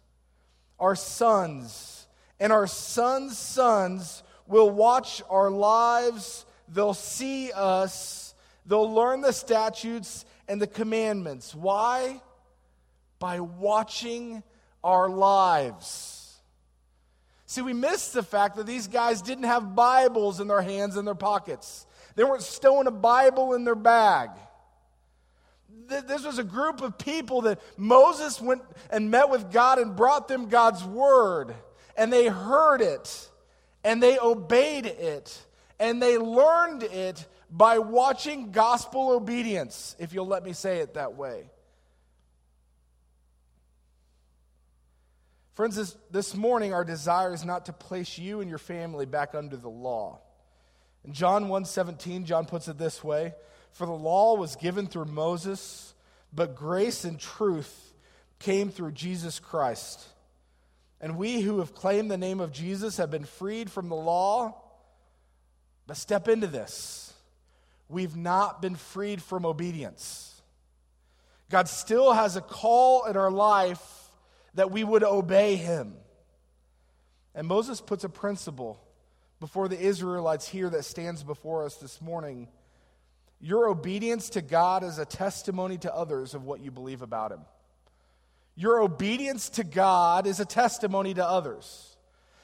our 0.80 0.96
sons 0.96 2.08
and 2.40 2.52
our 2.52 2.68
sons' 2.68 3.38
sons 3.38 4.24
will 4.48 4.70
watch 4.70 5.22
our 5.30 5.52
lives, 5.52 6.46
they'll 6.68 6.94
see 6.94 7.52
us 7.52 8.22
They'll 8.66 8.94
learn 8.94 9.22
the 9.22 9.34
statutes 9.34 10.26
and 10.48 10.62
the 10.62 10.68
commandments. 10.68 11.56
Why? 11.56 12.22
By 13.20 13.40
watching 13.40 14.44
our 14.84 15.10
lives. 15.10 16.40
See, 17.46 17.62
we 17.62 17.74
miss 17.74 18.14
the 18.14 18.24
fact 18.24 18.56
that 18.56 18.66
these 18.66 18.88
guys 18.88 19.22
didn't 19.22 19.44
have 19.44 19.76
Bibles 19.76 20.40
in 20.40 20.48
their 20.48 20.62
hands 20.62 20.96
and 20.96 21.06
their 21.06 21.16
pockets. 21.16 21.86
They 22.16 22.24
weren't 22.24 22.42
stowing 22.42 22.88
a 22.88 22.92
Bible 22.92 23.54
in 23.54 23.64
their 23.64 23.76
bag. 23.76 24.30
This 25.88 26.24
was 26.24 26.40
a 26.40 26.44
group 26.44 26.82
of 26.82 26.98
people 26.98 27.42
that 27.42 27.60
Moses 27.78 28.40
went 28.40 28.62
and 28.90 29.12
met 29.12 29.30
with 29.30 29.52
God 29.52 29.80
and 29.80 29.96
brought 29.96 30.28
them 30.28 30.48
God's 30.48 30.84
word. 30.84 31.54
And 31.98 32.12
they 32.12 32.28
heard 32.28 32.82
it, 32.82 33.30
and 33.84 34.02
they 34.02 34.18
obeyed 34.18 34.86
it, 34.86 35.46
and 35.80 36.02
they 36.02 36.18
learned 36.18 36.84
it 36.84 37.28
by 37.50 37.80
watching 37.80 38.52
gospel 38.52 39.12
obedience, 39.12 39.96
if 40.00 40.14
you'll 40.14 40.28
let 40.28 40.44
me 40.44 40.54
say 40.54 40.80
it 40.80 40.94
that 40.94 41.16
way. 41.16 41.50
Friends, 45.54 45.76
this, 45.76 45.98
this 46.10 46.34
morning 46.34 46.74
our 46.74 46.86
desire 46.86 47.34
is 47.34 47.44
not 47.44 47.66
to 47.66 47.74
place 47.74 48.18
you 48.18 48.40
and 48.40 48.50
your 48.50 48.58
family 48.58 49.06
back 49.06 49.36
under 49.36 49.58
the 49.58 49.70
law. 49.70 50.22
In 51.04 51.14
John 51.14 51.46
1:17, 51.48 52.26
John 52.26 52.46
puts 52.46 52.68
it 52.68 52.78
this 52.78 53.04
way: 53.04 53.34
For 53.72 53.86
the 53.86 53.92
law 53.92 54.36
was 54.36 54.56
given 54.56 54.88
through 54.88 55.06
Moses, 55.06 55.94
but 56.32 56.56
grace 56.56 57.04
and 57.04 57.20
truth 57.20 57.94
came 58.40 58.70
through 58.70 58.92
Jesus 58.92 59.40
Christ. 59.40 60.08
And 61.00 61.18
we 61.18 61.42
who 61.42 61.60
have 61.60 61.74
claimed 61.74 62.12
the 62.12 62.18
name 62.18 62.40
of 62.40 62.52
Jesus 62.52 62.98
have 62.98 63.10
been 63.10 63.26
freed 63.26 63.72
from 63.72 63.90
the 63.90 63.96
law. 63.96 64.62
But 65.88 65.98
step 65.98 66.28
into 66.28 66.48
this 66.48 67.14
we've 67.90 68.16
not 68.16 68.62
been 68.62 68.76
freed 68.76 69.22
from 69.22 69.46
obedience. 69.46 70.42
God 71.50 71.68
still 71.68 72.14
has 72.14 72.38
a 72.38 72.42
call 72.42 73.06
in 73.06 73.18
our 73.18 73.30
life 73.30 74.10
that 74.54 74.72
we 74.72 74.84
would 74.84 75.04
obey 75.04 75.58
him. 75.58 75.96
And 77.36 77.48
Moses 77.48 77.82
puts 77.82 78.04
a 78.04 78.10
principle 78.10 78.82
before 79.42 79.68
the 79.68 79.78
Israelites 79.78 80.48
here 80.48 80.70
that 80.70 80.86
stands 80.86 81.24
before 81.24 81.66
us 81.66 81.76
this 81.78 82.00
morning. 82.00 82.48
Your 83.42 83.68
obedience 83.68 84.30
to 84.30 84.42
God 84.42 84.84
is 84.84 85.00
a 85.00 85.06
testimony 85.06 85.80
to 85.80 85.94
others 85.94 86.36
of 86.36 86.46
what 86.46 86.62
you 86.62 86.70
believe 86.70 87.02
about 87.02 87.32
him. 87.32 87.42
Your 88.56 88.80
obedience 88.82 89.50
to 89.50 89.64
God 89.64 90.28
is 90.28 90.40
a 90.40 90.46
testimony 90.46 91.16
to 91.16 91.26
others. 91.26 91.98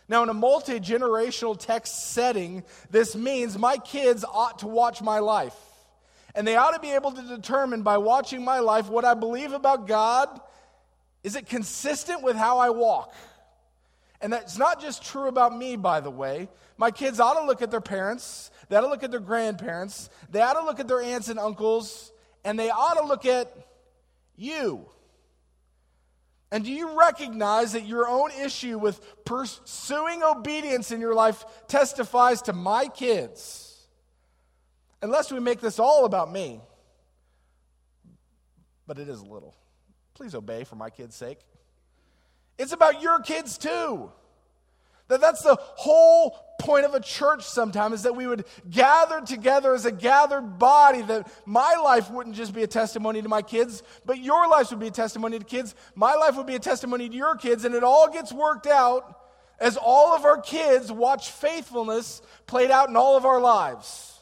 Now, 0.10 0.24
in 0.24 0.30
a 0.30 0.34
multi 0.34 0.80
generational 0.80 1.56
text 1.56 2.14
setting, 2.14 2.64
this 2.90 3.16
means 3.16 3.60
my 3.60 3.78
kids 3.78 4.26
ought 4.26 4.60
to 4.60 4.68
watch 4.68 5.00
my 5.00 5.20
life. 5.20 5.56
And 6.34 6.48
they 6.48 6.56
ought 6.56 6.72
to 6.72 6.80
be 6.80 6.92
able 6.92 7.12
to 7.12 7.22
determine 7.22 7.84
by 7.84 8.00
watching 8.00 8.44
my 8.44 8.60
life 8.60 8.90
what 8.90 9.06
I 9.06 9.14
believe 9.14 9.54
about 9.54 9.86
God. 9.86 10.30
Is 11.24 11.36
it 11.36 11.46
consistent 11.46 12.24
with 12.24 12.36
how 12.36 12.58
I 12.58 12.72
walk? 12.72 13.14
And 14.22 14.34
that's 14.34 14.58
not 14.58 14.82
just 14.82 15.04
true 15.04 15.28
about 15.28 15.56
me, 15.56 15.76
by 15.76 16.00
the 16.00 16.10
way. 16.10 16.50
My 16.78 16.92
kids 16.92 17.20
ought 17.20 17.40
to 17.40 17.46
look 17.46 17.62
at 17.62 17.72
their 17.72 17.82
parents, 17.82 18.52
they 18.70 18.76
ought 18.76 18.82
to 18.82 18.88
look 18.88 19.04
at 19.04 19.12
their 19.12 19.20
grandparents, 19.20 20.10
they 20.30 20.42
ought 20.42 20.60
to 20.60 20.66
look 20.66 20.80
at 20.80 20.88
their 20.88 21.02
aunts 21.02 21.30
and 21.30 21.40
uncles, 21.40 22.12
and 22.44 22.58
they 22.58 22.70
ought 22.70 22.96
to 22.96 23.06
look 23.06 23.26
at 23.26 23.52
you. 24.36 24.88
And 26.52 26.64
do 26.64 26.72
you 26.72 26.98
recognize 26.98 27.74
that 27.74 27.86
your 27.86 28.08
own 28.08 28.32
issue 28.32 28.78
with 28.78 29.02
pursuing 29.26 30.24
obedience 30.24 30.92
in 30.92 31.02
your 31.02 31.14
life 31.14 31.44
testifies 31.68 32.44
to 32.44 32.54
my 32.54 32.88
kids? 32.88 33.88
Unless 35.02 35.32
we 35.32 35.40
make 35.40 35.60
this 35.60 35.78
all 35.78 36.06
about 36.06 36.32
me. 36.32 36.62
But 38.88 38.98
it 38.98 39.10
is 39.10 39.20
a 39.20 39.26
little. 39.26 39.56
Please 40.14 40.34
obey 40.34 40.64
for 40.64 40.76
my 40.76 40.90
kids' 40.90 41.16
sake. 41.16 41.40
It's 42.58 42.72
about 42.72 43.02
your 43.02 43.20
kids 43.20 43.58
too. 43.58 44.12
That 45.08 45.22
that's 45.22 45.42
the 45.42 45.58
whole 45.60 46.38
point 46.60 46.86
of 46.86 46.94
a 46.94 47.00
church 47.00 47.44
sometimes 47.44 47.96
is 47.96 48.04
that 48.04 48.16
we 48.16 48.28
would 48.28 48.44
gather 48.70 49.22
together 49.22 49.74
as 49.74 49.86
a 49.86 49.92
gathered 49.92 50.58
body 50.58 51.02
that 51.04 51.32
my 51.46 51.76
life 51.76 52.10
wouldn't 52.10 52.36
just 52.36 52.54
be 52.54 52.64
a 52.64 52.68
testimony 52.68 53.22
to 53.22 53.30
my 53.30 53.44
kids 53.44 53.84
but 54.08 54.18
your 54.18 54.50
life 54.50 54.72
would 54.72 54.80
be 54.80 54.88
a 54.88 54.92
testimony 54.92 55.38
to 55.38 55.46
kids 55.46 55.76
my 55.94 56.16
life 56.16 56.36
would 56.36 56.48
be 56.48 56.56
a 56.56 56.60
testimony 56.60 57.08
to 57.08 57.16
your 57.16 57.36
kids 57.36 57.64
and 57.64 57.76
it 57.76 57.84
all 57.84 58.12
gets 58.12 58.34
worked 58.34 58.66
out 58.66 59.22
as 59.60 59.78
all 59.78 60.16
of 60.16 60.26
our 60.26 60.42
kids 60.42 60.92
watch 60.92 61.30
faithfulness 61.30 62.24
played 62.48 62.72
out 62.72 62.90
in 62.90 62.98
all 62.98 63.16
of 63.16 63.24
our 63.24 63.40
lives 63.40 64.20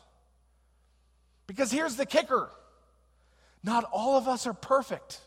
because 1.48 1.72
here's 1.72 1.96
the 1.96 2.06
kicker 2.06 2.50
not 3.66 3.84
all 3.92 4.16
of 4.16 4.28
us 4.28 4.46
are 4.46 4.54
perfect. 4.54 5.20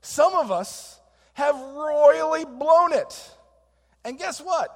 Some 0.00 0.34
of 0.34 0.50
us 0.50 0.98
have 1.34 1.54
royally 1.54 2.44
blown 2.44 2.92
it. 2.92 3.30
And 4.04 4.18
guess 4.18 4.40
what? 4.40 4.70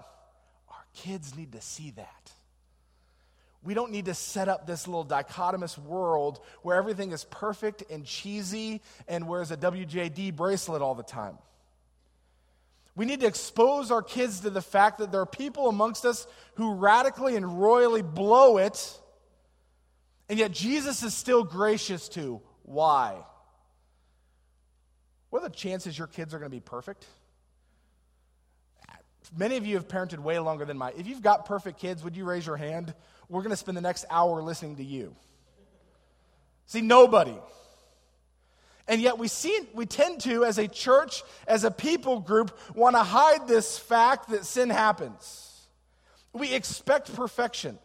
Our 0.69 0.85
kids 0.95 1.37
need 1.37 1.53
to 1.53 1.61
see 1.61 1.91
that. 1.93 2.33
We 3.65 3.75
don't 3.75 3.91
need 3.91 4.05
to 4.07 4.15
set 4.15 4.49
up 4.49 4.67
this 4.67 4.87
little 4.87 5.05
dichotomous 5.05 5.77
world 5.77 6.41
where 6.63 6.77
everything 6.77 7.13
is 7.13 7.25
perfect 7.25 7.83
and 7.91 8.05
cheesy 8.05 8.81
and 9.09 9.27
wears 9.27 9.51
a 9.51 9.57
WJD 9.57 10.37
bracelet 10.37 10.81
all 10.81 10.95
the 10.95 11.03
time. 11.03 11.39
We 12.95 13.05
need 13.05 13.21
to 13.21 13.27
expose 13.27 13.91
our 13.91 14.03
kids 14.03 14.41
to 14.41 14.51
the 14.51 14.63
fact 14.63 14.99
that 14.99 15.13
there 15.13 15.21
are 15.21 15.27
people 15.27 15.69
amongst 15.69 16.05
us 16.05 16.27
who 16.55 16.75
radically 16.75 17.37
and 17.37 17.61
royally 17.61 18.03
blow 18.03 18.59
it, 18.59 18.99
and 20.29 20.39
yet 20.39 20.51
Jesus 20.51 21.03
is 21.03 21.15
still 21.15 21.45
gracious 21.45 22.09
to. 22.11 22.41
Why? 22.63 23.25
What 25.31 25.43
are 25.43 25.49
the 25.49 25.55
chances 25.55 25.97
your 25.97 26.07
kids 26.07 26.35
are 26.35 26.39
going 26.39 26.51
to 26.51 26.57
be 26.57 26.61
perfect? 26.61 27.05
Many 29.37 29.57
of 29.57 29.67
you 29.67 29.75
have 29.75 29.89
parented 29.89 30.21
way 30.21 30.39
longer 30.39 30.65
than 30.65 30.79
my. 30.79 30.93
If 30.97 31.07
you've 31.07 31.23
got 31.23 31.45
perfect 31.45 31.79
kids, 31.79 32.03
would 32.03 32.17
you 32.17 32.25
raise 32.25 32.47
your 32.47 32.57
hand? 32.57 32.95
We're 33.29 33.43
going 33.43 33.51
to 33.51 33.57
spend 33.57 33.77
the 33.77 33.83
next 33.83 34.07
hour 34.09 34.43
listening 34.43 34.77
to 34.77 34.85
you. 34.85 35.15
See, 36.67 36.81
nobody. 36.81 37.37
And 38.87 39.03
yet 39.03 39.19
we 39.19 39.29
see 39.29 39.59
we 39.75 39.85
tend 39.85 40.23
to 40.23 40.45
as 40.45 40.57
a 40.57 40.67
church, 40.67 41.23
as 41.47 41.65
a 41.65 41.71
people 41.71 42.21
group 42.21 42.59
want 42.75 42.97
to 42.97 43.03
hide 43.03 43.47
this 43.47 43.79
fact 43.79 44.31
that 44.31 44.47
sin 44.47 44.71
happens. 44.71 45.69
We 46.33 46.55
expect 46.55 47.15
perfection 47.15 47.79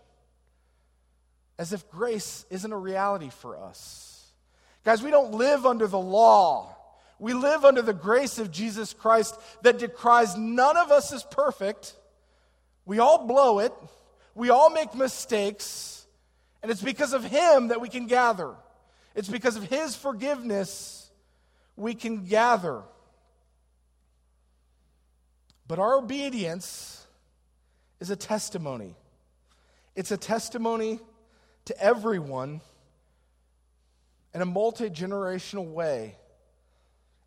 as 1.60 1.74
if 1.74 1.90
grace 1.90 2.46
isn't 2.50 2.72
a 2.72 2.78
reality 2.78 3.30
for 3.30 3.58
us. 3.58 4.32
Guys, 4.86 5.04
we 5.04 5.12
don't 5.12 5.34
live 5.34 5.66
under 5.66 5.88
the 5.88 6.00
law. 6.00 6.76
We 7.20 7.34
live 7.34 7.64
under 7.64 7.82
the 7.82 7.94
grace 7.94 8.40
of 8.40 8.52
Jesus 8.52 8.94
Christ 8.94 9.40
that 9.62 9.80
decries 9.80 10.36
none 10.36 10.78
of 10.78 10.92
us 10.92 11.14
is 11.14 11.24
perfect. 11.24 11.96
We 12.86 13.00
all 13.00 13.26
blow 13.28 13.60
it. 13.60 13.74
We 14.36 14.50
all 14.50 14.70
make 14.70 14.94
mistakes. 14.96 16.06
And 16.62 16.72
it's 16.72 16.82
because 16.82 17.14
of 17.14 17.24
Him 17.24 17.70
that 17.70 17.82
we 17.82 17.90
can 17.90 18.08
gather. 18.08 18.56
It's 19.16 19.30
because 19.30 19.56
of 19.56 19.64
His 19.64 19.96
forgiveness 19.96 21.10
we 21.76 21.94
can 21.94 22.26
gather. 22.26 22.82
But 25.68 25.80
our 25.80 25.96
obedience 25.96 27.06
is 28.00 28.10
a 28.10 28.16
testimony. 28.16 28.96
It's 29.96 30.12
a 30.12 30.18
testimony 30.18 31.00
to 31.66 31.82
everyone 31.82 32.62
in 34.34 34.42
a 34.42 34.46
multi 34.46 34.90
generational 34.90 35.72
way. 35.72 36.16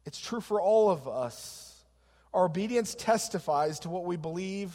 It's 0.06 0.20
true 0.20 0.40
for 0.40 0.60
all 0.60 0.88
of 0.88 1.08
us. 1.08 1.74
Our 2.32 2.46
obedience 2.46 2.94
testifies 2.94 3.80
to 3.80 3.90
what 3.90 4.04
we 4.04 4.16
believe 4.16 4.74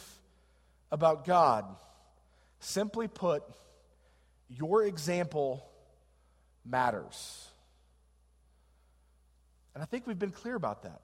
about 0.91 1.25
God. 1.25 1.65
Simply 2.59 3.07
put, 3.07 3.43
your 4.49 4.83
example 4.83 5.65
matters. 6.65 7.47
And 9.73 9.81
I 9.81 9.85
think 9.85 10.05
we've 10.05 10.19
been 10.19 10.31
clear 10.31 10.55
about 10.55 10.83
that. 10.83 10.99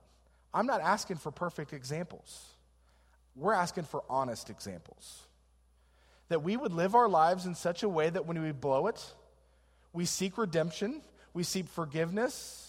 I'm 0.54 0.66
not 0.66 0.82
asking 0.82 1.18
for 1.18 1.32
perfect 1.32 1.72
examples, 1.72 2.46
we're 3.36 3.54
asking 3.54 3.86
for 3.86 4.04
honest 4.10 4.50
examples. 4.50 5.24
That 6.30 6.44
we 6.44 6.58
would 6.58 6.74
live 6.74 6.94
our 6.94 7.08
lives 7.08 7.46
in 7.46 7.56
such 7.56 7.84
a 7.84 7.90
way 7.90 8.10
that 8.10 8.26
when 8.26 8.42
we 8.42 8.52
blow 8.52 8.88
it, 8.88 9.02
we 9.94 10.04
seek 10.04 10.38
redemption, 10.38 11.02
we 11.34 11.44
seek 11.44 11.68
forgiveness, 11.70 12.67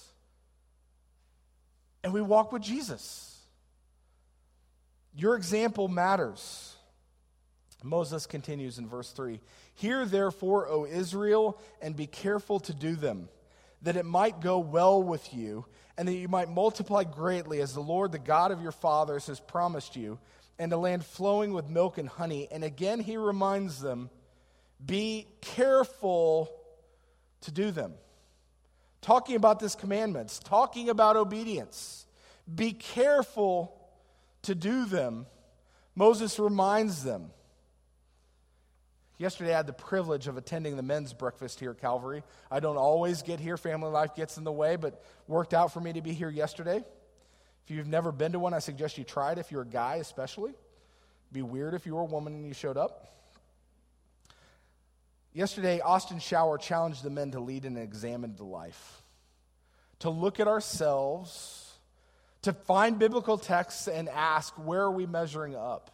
and 2.08 2.14
we 2.14 2.22
walk 2.22 2.52
with 2.52 2.62
Jesus. 2.62 3.38
Your 5.14 5.36
example 5.36 5.88
matters. 5.88 6.74
Moses 7.83 8.24
continues 8.24 8.78
in 8.78 8.88
verse 8.88 9.11
3 9.12 9.40
Hear 9.74 10.06
therefore, 10.06 10.68
O 10.68 10.87
Israel, 10.87 11.61
and 11.83 11.94
be 11.94 12.06
careful 12.06 12.61
to 12.61 12.72
do 12.72 12.96
them, 12.96 13.28
that 13.83 13.96
it 13.96 14.06
might 14.06 14.40
go 14.40 14.59
well 14.59 15.02
with 15.02 15.35
you, 15.35 15.66
and 15.98 16.09
that 16.09 16.14
you 16.14 16.28
might 16.28 16.48
multiply 16.48 17.04
greatly, 17.04 17.61
as 17.61 17.74
the 17.74 17.80
Lord, 17.80 18.12
the 18.12 18.18
God 18.18 18.52
of 18.52 18.62
your 18.62 18.72
fathers, 18.72 19.26
has 19.26 19.38
promised 19.38 19.94
you, 19.94 20.18
and 20.59 20.72
a 20.72 20.78
land 20.78 21.04
flowing 21.04 21.52
with 21.52 21.68
milk 21.68 21.98
and 21.98 22.09
honey. 22.09 22.48
And 22.50 22.64
again, 22.64 23.00
he 23.00 23.18
reminds 23.18 23.83
them 23.83 24.09
be 24.83 25.26
careful 25.42 26.50
to 27.42 27.50
do 27.50 27.70
them 27.70 27.92
talking 29.00 29.37
about 29.37 29.61
this 29.61 29.74
commandments, 29.74 30.38
talking 30.38 30.88
about 30.88 31.16
obedience. 31.16 32.06
Be 32.52 32.72
careful 32.72 33.74
to 34.42 34.54
do 34.54 34.87
them. 34.87 35.26
Moses 35.94 36.38
reminds 36.38 37.02
them. 37.02 37.30
Yesterday, 39.18 39.52
I 39.52 39.56
had 39.56 39.66
the 39.66 39.72
privilege 39.72 40.28
of 40.28 40.37
attending 40.37 40.76
the 40.76 40.82
men's 40.82 41.12
breakfast 41.12 41.58
here 41.58 41.72
at 41.72 41.80
Calvary. 41.80 42.22
I 42.50 42.61
don't 42.61 42.76
always 42.76 43.22
get 43.22 43.40
here, 43.40 43.56
family 43.56 43.90
life 43.90 44.14
gets 44.14 44.38
in 44.38 44.44
the 44.44 44.52
way, 44.52 44.76
but 44.76 45.02
worked 45.26 45.54
out 45.54 45.72
for 45.72 45.80
me 45.80 45.92
to 45.94 46.00
be 46.00 46.12
here 46.12 46.30
yesterday. 46.30 46.84
If 47.64 47.70
you've 47.74 47.88
never 47.88 48.12
been 48.12 48.32
to 48.32 48.38
one, 48.38 48.54
I 48.54 48.61
suggest 48.61 48.96
you 48.96 49.04
try 49.04 49.32
it 49.32 49.38
if 49.38 49.50
you're 49.50 49.62
a 49.62 49.66
guy, 49.66 49.96
especially. 49.96 50.50
It'd 50.50 51.32
be 51.32 51.42
weird 51.42 51.74
if 51.74 51.84
you 51.84 51.96
were 51.96 52.02
a 52.02 52.06
woman 52.06 52.32
and 52.32 52.46
you 52.46 52.54
showed 52.54 52.76
up. 52.76 53.17
Yesterday, 55.38 55.81
Austin 55.81 56.18
Shower 56.18 56.59
challenged 56.59 57.05
the 57.05 57.11
men 57.11 57.31
to 57.31 57.38
lead 57.38 57.64
an 57.64 57.77
examined 57.77 58.40
life, 58.40 59.05
to 60.01 60.11
look 60.11 60.40
at 60.40 60.48
ourselves, 60.48 61.79
to 62.42 62.53
find 62.53 62.98
biblical 62.98 63.38
texts 63.38 63.87
and 63.87 64.09
ask, 64.09 64.53
where 64.55 64.81
are 64.81 64.90
we 64.90 65.07
measuring 65.07 65.55
up? 65.55 65.92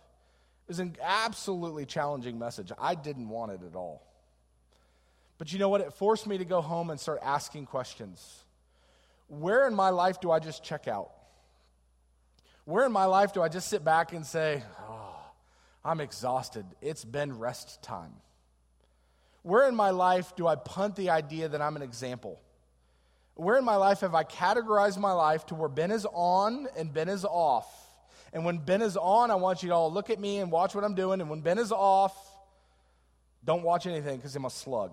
It 0.67 0.69
was 0.69 0.79
an 0.79 0.97
absolutely 1.03 1.85
challenging 1.85 2.39
message. 2.39 2.73
I 2.81 2.95
didn't 2.95 3.29
want 3.29 3.53
it 3.53 3.61
at 3.69 3.77
all. 3.77 4.07
But 5.37 5.53
you 5.53 5.59
know 5.59 5.69
what? 5.69 5.83
It 5.83 5.93
forced 5.93 6.27
me 6.27 6.39
to 6.39 6.47
go 6.47 6.63
home 6.63 6.89
and 6.89 6.99
start 6.99 7.19
asking 7.23 7.67
questions. 7.67 8.45
Where 9.29 9.67
in 9.67 9.75
my 9.75 9.91
life 9.91 10.23
do 10.23 10.31
I 10.31 10.39
just 10.39 10.65
check 10.65 10.89
out? 10.89 11.11
Where 12.65 12.87
in 12.87 12.93
my 12.93 13.05
life 13.05 13.35
do 13.35 13.43
I 13.43 13.51
just 13.51 13.69
sit 13.69 13.85
back 13.85 14.15
and 14.15 14.25
say, 14.25 14.63
oh, 14.89 15.21
I'm 15.85 16.01
exhausted. 16.01 16.65
It's 16.81 17.05
been 17.05 17.39
rest 17.39 17.83
time. 17.83 18.15
Where 19.45 19.69
in 19.69 19.77
my 19.77 19.91
life 19.91 20.35
do 20.37 20.47
I 20.47 20.57
punt 20.57 20.97
the 20.97 21.11
idea 21.11 21.49
that 21.51 21.61
I'm 21.61 21.77
an 21.77 21.83
example? 21.83 22.41
Where 23.35 23.59
in 23.59 23.65
my 23.65 23.77
life 23.77 24.01
have 24.01 24.15
I 24.15 24.25
categorized 24.25 24.97
my 24.97 25.13
life 25.13 25.45
to 25.47 25.55
where 25.55 25.69
Ben 25.69 25.91
is 25.91 26.07
on 26.15 26.67
and 26.79 26.91
Ben 26.91 27.11
is 27.11 27.27
off? 27.27 27.69
And 28.33 28.47
when 28.47 28.57
Ben 28.57 28.81
is 28.81 28.97
on, 28.97 29.31
I 29.31 29.35
want 29.35 29.63
you 29.63 29.69
to 29.69 29.75
all 29.75 29.93
look 29.93 30.09
at 30.09 30.19
me 30.19 30.39
and 30.39 30.51
watch 30.51 30.75
what 30.75 30.83
I'm 30.83 30.95
doing. 30.95 31.21
And 31.21 31.29
when 31.29 31.43
Ben 31.43 31.59
is 31.59 31.73
off, 31.73 32.17
don't 33.45 33.63
watch 33.63 33.87
anything 33.87 34.17
because 34.17 34.35
I'm 34.35 34.47
a 34.47 34.51
slug. 34.51 34.93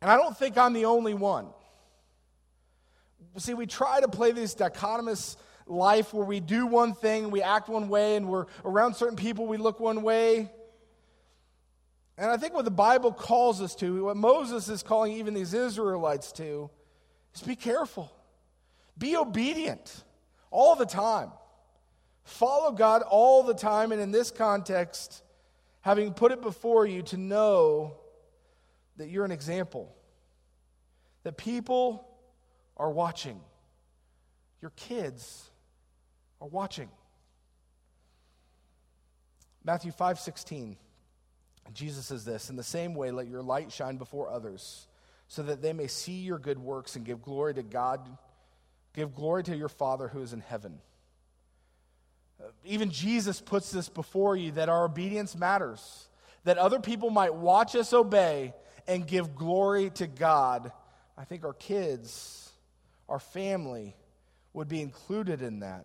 And 0.00 0.10
I 0.10 0.16
don't 0.16 0.36
think 0.36 0.56
I'm 0.56 0.72
the 0.72 0.86
only 0.86 1.12
one. 1.12 1.48
See, 3.36 3.52
we 3.52 3.66
try 3.66 4.00
to 4.00 4.08
play 4.08 4.32
this 4.32 4.54
dichotomous 4.54 5.36
life 5.66 6.14
where 6.14 6.24
we 6.24 6.40
do 6.40 6.66
one 6.66 6.94
thing, 6.94 7.30
we 7.30 7.42
act 7.42 7.68
one 7.68 7.90
way, 7.90 8.16
and 8.16 8.26
we're 8.26 8.46
around 8.64 8.94
certain 8.94 9.16
people, 9.16 9.46
we 9.46 9.58
look 9.58 9.80
one 9.80 10.00
way. 10.00 10.50
And 12.18 12.28
I 12.28 12.36
think 12.36 12.52
what 12.52 12.64
the 12.64 12.70
Bible 12.72 13.12
calls 13.12 13.62
us 13.62 13.76
to, 13.76 14.06
what 14.06 14.16
Moses 14.16 14.68
is 14.68 14.82
calling 14.82 15.12
even 15.12 15.34
these 15.34 15.54
Israelites 15.54 16.32
to, 16.32 16.68
is 17.32 17.42
be 17.42 17.54
careful. 17.54 18.12
Be 18.98 19.16
obedient 19.16 20.02
all 20.50 20.74
the 20.74 20.84
time. 20.84 21.30
Follow 22.24 22.72
God 22.72 23.02
all 23.02 23.44
the 23.44 23.54
time. 23.54 23.92
And 23.92 24.00
in 24.00 24.10
this 24.10 24.32
context, 24.32 25.22
having 25.80 26.12
put 26.12 26.32
it 26.32 26.42
before 26.42 26.86
you 26.86 27.02
to 27.02 27.16
know 27.16 27.96
that 28.96 29.08
you're 29.08 29.24
an 29.24 29.30
example, 29.30 29.94
that 31.22 31.36
people 31.36 32.04
are 32.76 32.90
watching, 32.90 33.40
your 34.60 34.72
kids 34.72 35.48
are 36.40 36.48
watching. 36.48 36.88
Matthew 39.62 39.92
5 39.92 40.18
16. 40.18 40.76
Jesus 41.74 42.06
says 42.06 42.24
this 42.24 42.50
In 42.50 42.56
the 42.56 42.62
same 42.62 42.94
way, 42.94 43.10
let 43.10 43.28
your 43.28 43.42
light 43.42 43.72
shine 43.72 43.96
before 43.96 44.30
others, 44.30 44.86
so 45.26 45.42
that 45.42 45.62
they 45.62 45.72
may 45.72 45.86
see 45.86 46.20
your 46.20 46.38
good 46.38 46.58
works 46.58 46.96
and 46.96 47.04
give 47.04 47.22
glory 47.22 47.54
to 47.54 47.62
God, 47.62 48.00
give 48.94 49.14
glory 49.14 49.42
to 49.44 49.56
your 49.56 49.68
Father 49.68 50.08
who 50.08 50.22
is 50.22 50.32
in 50.32 50.40
heaven. 50.40 50.78
Even 52.64 52.90
Jesus 52.90 53.40
puts 53.40 53.72
this 53.72 53.88
before 53.88 54.36
you 54.36 54.52
that 54.52 54.68
our 54.68 54.84
obedience 54.84 55.36
matters, 55.36 56.08
that 56.44 56.56
other 56.56 56.78
people 56.78 57.10
might 57.10 57.34
watch 57.34 57.74
us 57.74 57.92
obey 57.92 58.54
and 58.86 59.06
give 59.06 59.34
glory 59.34 59.90
to 59.90 60.06
God. 60.06 60.72
I 61.16 61.24
think 61.24 61.44
our 61.44 61.52
kids, 61.52 62.52
our 63.08 63.18
family, 63.18 63.96
would 64.52 64.68
be 64.68 64.80
included 64.80 65.42
in 65.42 65.60
that. 65.60 65.84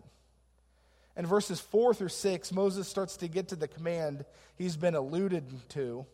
In 1.16 1.26
verses 1.26 1.60
4 1.60 1.94
through 1.94 2.08
6, 2.08 2.52
Moses 2.52 2.88
starts 2.88 3.16
to 3.18 3.28
get 3.28 3.48
to 3.48 3.56
the 3.56 3.68
command 3.68 4.24
he's 4.56 4.76
been 4.76 4.94
alluded 4.94 5.44
to. 5.70 6.06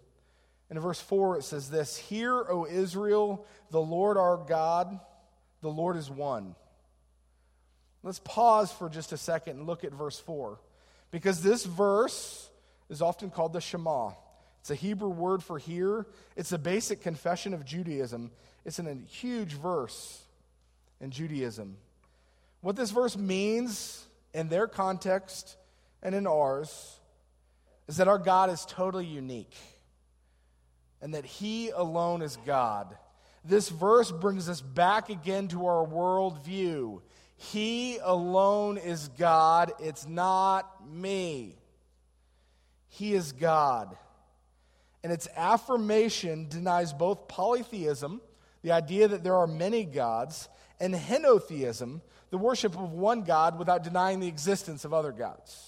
In 0.70 0.78
verse 0.78 1.00
4, 1.00 1.38
it 1.38 1.44
says 1.44 1.70
this 1.70 1.96
Hear, 1.96 2.36
O 2.48 2.66
Israel, 2.66 3.46
the 3.70 3.80
Lord 3.80 4.16
our 4.16 4.36
God, 4.36 5.00
the 5.62 5.70
Lord 5.70 5.96
is 5.96 6.10
one. 6.10 6.54
Let's 8.02 8.20
pause 8.20 8.72
for 8.72 8.88
just 8.88 9.12
a 9.12 9.16
second 9.16 9.58
and 9.58 9.66
look 9.66 9.84
at 9.84 9.92
verse 9.92 10.18
4. 10.18 10.58
Because 11.10 11.42
this 11.42 11.64
verse 11.64 12.48
is 12.88 13.02
often 13.02 13.30
called 13.30 13.52
the 13.52 13.60
Shema. 13.60 14.12
It's 14.60 14.70
a 14.70 14.74
Hebrew 14.74 15.08
word 15.08 15.42
for 15.42 15.58
hear. 15.58 16.06
It's 16.36 16.52
a 16.52 16.58
basic 16.58 17.02
confession 17.02 17.52
of 17.52 17.64
Judaism. 17.64 18.30
It's 18.64 18.78
in 18.78 18.86
a 18.86 18.94
huge 18.94 19.52
verse 19.54 20.22
in 21.00 21.10
Judaism. 21.10 21.76
What 22.60 22.76
this 22.76 22.90
verse 22.90 23.16
means 23.16 24.06
in 24.34 24.48
their 24.48 24.66
context 24.66 25.56
and 26.02 26.14
in 26.14 26.26
ours 26.26 27.00
is 27.88 27.96
that 27.96 28.08
our 28.08 28.18
God 28.18 28.50
is 28.50 28.64
totally 28.66 29.06
unique 29.06 29.56
and 31.02 31.14
that 31.14 31.24
He 31.24 31.70
alone 31.70 32.22
is 32.22 32.36
God. 32.46 32.96
This 33.44 33.68
verse 33.68 34.12
brings 34.12 34.48
us 34.48 34.60
back 34.60 35.08
again 35.08 35.48
to 35.48 35.66
our 35.66 35.86
worldview. 35.86 37.00
He 37.36 37.98
alone 38.02 38.76
is 38.76 39.08
God, 39.08 39.72
it's 39.80 40.06
not 40.06 40.86
me. 40.86 41.56
He 42.88 43.14
is 43.14 43.32
God. 43.32 43.96
And 45.02 45.12
its 45.12 45.26
affirmation 45.34 46.48
denies 46.48 46.92
both 46.92 47.28
polytheism, 47.28 48.20
the 48.62 48.72
idea 48.72 49.08
that 49.08 49.24
there 49.24 49.36
are 49.36 49.46
many 49.46 49.84
gods, 49.84 50.50
and 50.78 50.94
henotheism, 50.94 52.02
the 52.30 52.38
worship 52.38 52.76
of 52.76 52.92
one 52.92 53.22
God 53.22 53.58
without 53.58 53.84
denying 53.84 54.20
the 54.20 54.28
existence 54.28 54.84
of 54.84 54.94
other 54.94 55.12
gods. 55.12 55.66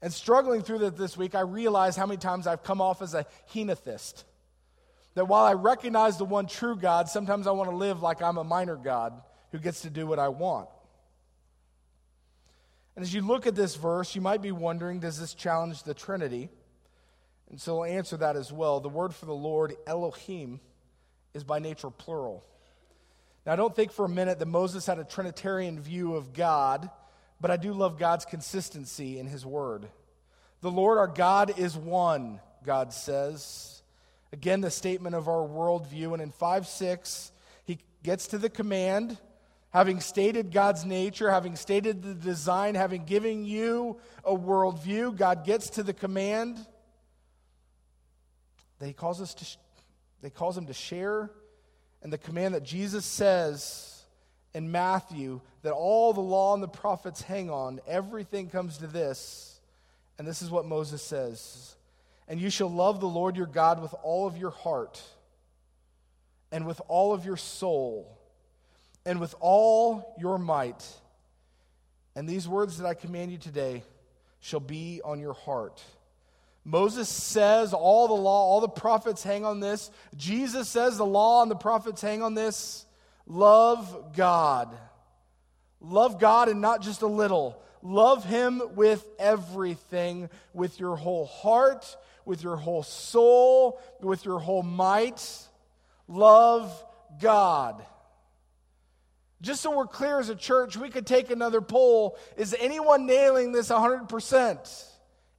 And 0.00 0.12
struggling 0.12 0.62
through 0.62 0.78
that 0.80 0.96
this 0.96 1.16
week, 1.16 1.34
I 1.34 1.40
realized 1.40 1.98
how 1.98 2.06
many 2.06 2.18
times 2.18 2.46
I've 2.46 2.62
come 2.62 2.80
off 2.80 3.02
as 3.02 3.14
a 3.14 3.26
henotheist. 3.52 4.24
That 5.14 5.26
while 5.26 5.44
I 5.44 5.54
recognize 5.54 6.16
the 6.16 6.24
one 6.24 6.46
true 6.46 6.76
God, 6.76 7.08
sometimes 7.08 7.46
I 7.46 7.50
want 7.50 7.70
to 7.70 7.76
live 7.76 8.02
like 8.02 8.22
I'm 8.22 8.38
a 8.38 8.44
minor 8.44 8.76
God 8.76 9.20
who 9.50 9.58
gets 9.58 9.82
to 9.82 9.90
do 9.90 10.06
what 10.06 10.18
I 10.18 10.28
want. 10.28 10.68
And 12.94 13.04
as 13.04 13.14
you 13.14 13.22
look 13.22 13.46
at 13.46 13.54
this 13.54 13.76
verse, 13.76 14.14
you 14.14 14.20
might 14.20 14.42
be 14.42 14.52
wondering 14.52 15.00
does 15.00 15.18
this 15.18 15.34
challenge 15.34 15.82
the 15.84 15.94
Trinity? 15.94 16.48
And 17.50 17.60
so 17.60 17.78
I'll 17.78 17.84
answer 17.84 18.16
that 18.18 18.36
as 18.36 18.52
well. 18.52 18.80
The 18.80 18.88
word 18.88 19.14
for 19.14 19.26
the 19.26 19.34
Lord, 19.34 19.74
Elohim, 19.86 20.60
is 21.32 21.44
by 21.44 21.58
nature 21.58 21.90
plural. 21.90 22.44
Now, 23.48 23.54
I 23.54 23.56
don't 23.56 23.74
think 23.74 23.92
for 23.92 24.04
a 24.04 24.10
minute 24.10 24.40
that 24.40 24.46
Moses 24.46 24.84
had 24.84 24.98
a 24.98 25.04
Trinitarian 25.04 25.80
view 25.80 26.16
of 26.16 26.34
God, 26.34 26.90
but 27.40 27.50
I 27.50 27.56
do 27.56 27.72
love 27.72 27.98
God's 27.98 28.26
consistency 28.26 29.18
in 29.18 29.26
his 29.26 29.46
word. 29.46 29.88
The 30.60 30.70
Lord 30.70 30.98
our 30.98 31.06
God 31.06 31.58
is 31.58 31.74
one, 31.74 32.40
God 32.62 32.92
says. 32.92 33.82
Again, 34.34 34.60
the 34.60 34.70
statement 34.70 35.14
of 35.14 35.28
our 35.28 35.48
worldview. 35.48 36.12
And 36.12 36.20
in 36.20 36.30
5 36.30 36.66
6, 36.66 37.32
he 37.64 37.78
gets 38.02 38.26
to 38.26 38.38
the 38.38 38.50
command, 38.50 39.16
having 39.70 40.00
stated 40.00 40.52
God's 40.52 40.84
nature, 40.84 41.30
having 41.30 41.56
stated 41.56 42.02
the 42.02 42.12
design, 42.12 42.74
having 42.74 43.06
given 43.06 43.46
you 43.46 43.98
a 44.24 44.36
worldview, 44.36 45.16
God 45.16 45.46
gets 45.46 45.70
to 45.70 45.82
the 45.82 45.94
command 45.94 46.58
that 48.78 48.86
he 48.86 48.92
calls 48.92 49.22
us 49.22 49.32
to, 49.32 49.46
they 50.20 50.28
calls 50.28 50.58
him 50.58 50.66
to 50.66 50.74
share, 50.74 51.30
and 52.02 52.12
the 52.12 52.18
command 52.18 52.54
that 52.54 52.62
Jesus 52.62 53.04
says 53.04 54.02
in 54.54 54.70
Matthew 54.70 55.40
that 55.62 55.72
all 55.72 56.12
the 56.12 56.20
law 56.20 56.54
and 56.54 56.62
the 56.62 56.68
prophets 56.68 57.22
hang 57.22 57.50
on, 57.50 57.80
everything 57.86 58.48
comes 58.48 58.78
to 58.78 58.86
this. 58.86 59.60
And 60.18 60.26
this 60.26 60.42
is 60.42 60.50
what 60.50 60.66
Moses 60.66 61.02
says 61.02 61.76
And 62.26 62.40
you 62.40 62.50
shall 62.50 62.70
love 62.70 63.00
the 63.00 63.06
Lord 63.06 63.36
your 63.36 63.46
God 63.46 63.80
with 63.80 63.94
all 64.02 64.26
of 64.26 64.36
your 64.36 64.50
heart, 64.50 65.00
and 66.50 66.66
with 66.66 66.80
all 66.88 67.12
of 67.12 67.24
your 67.24 67.36
soul, 67.36 68.18
and 69.04 69.20
with 69.20 69.34
all 69.40 70.16
your 70.20 70.38
might. 70.38 70.84
And 72.14 72.28
these 72.28 72.48
words 72.48 72.78
that 72.78 72.86
I 72.86 72.94
command 72.94 73.30
you 73.30 73.38
today 73.38 73.84
shall 74.40 74.60
be 74.60 75.00
on 75.04 75.20
your 75.20 75.34
heart. 75.34 75.82
Moses 76.64 77.08
says 77.08 77.72
all 77.72 78.08
the 78.08 78.14
law, 78.14 78.44
all 78.44 78.60
the 78.60 78.68
prophets 78.68 79.22
hang 79.22 79.44
on 79.44 79.60
this. 79.60 79.90
Jesus 80.16 80.68
says 80.68 80.98
the 80.98 81.06
law 81.06 81.42
and 81.42 81.50
the 81.50 81.56
prophets 81.56 82.02
hang 82.02 82.22
on 82.22 82.34
this. 82.34 82.84
Love 83.26 84.12
God. 84.16 84.76
Love 85.80 86.18
God 86.18 86.48
and 86.48 86.60
not 86.60 86.82
just 86.82 87.02
a 87.02 87.06
little. 87.06 87.62
Love 87.82 88.24
Him 88.24 88.62
with 88.74 89.06
everything, 89.18 90.28
with 90.52 90.80
your 90.80 90.96
whole 90.96 91.26
heart, 91.26 91.96
with 92.24 92.42
your 92.42 92.56
whole 92.56 92.82
soul, 92.82 93.80
with 94.00 94.24
your 94.24 94.38
whole 94.38 94.62
might. 94.62 95.48
Love 96.08 96.84
God. 97.20 97.82
Just 99.40 99.60
so 99.62 99.76
we're 99.76 99.86
clear 99.86 100.18
as 100.18 100.30
a 100.30 100.34
church, 100.34 100.76
we 100.76 100.90
could 100.90 101.06
take 101.06 101.30
another 101.30 101.60
poll. 101.60 102.18
Is 102.36 102.56
anyone 102.58 103.06
nailing 103.06 103.52
this 103.52 103.68
100%? 103.68 104.84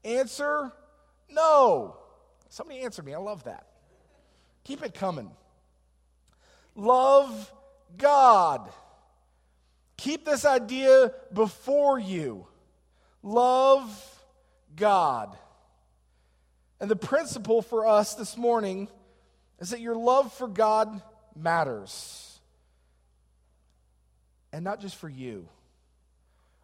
Answer 0.05 0.71
no. 1.31 1.95
Somebody 2.49 2.79
answered 2.81 3.05
me. 3.05 3.13
I 3.13 3.19
love 3.19 3.43
that. 3.43 3.65
Keep 4.63 4.83
it 4.83 4.93
coming. 4.93 5.29
Love 6.75 7.53
God. 7.97 8.69
Keep 9.97 10.25
this 10.25 10.45
idea 10.45 11.11
before 11.33 11.99
you. 11.99 12.47
Love 13.21 14.23
God. 14.75 15.37
And 16.79 16.89
the 16.89 16.95
principle 16.95 17.61
for 17.61 17.85
us 17.85 18.15
this 18.15 18.37
morning 18.37 18.87
is 19.59 19.71
that 19.71 19.81
your 19.81 19.95
love 19.95 20.31
for 20.33 20.47
God 20.47 21.01
matters. 21.35 22.39
And 24.53 24.63
not 24.63 24.79
just 24.79 24.95
for 24.95 25.09
you. 25.09 25.47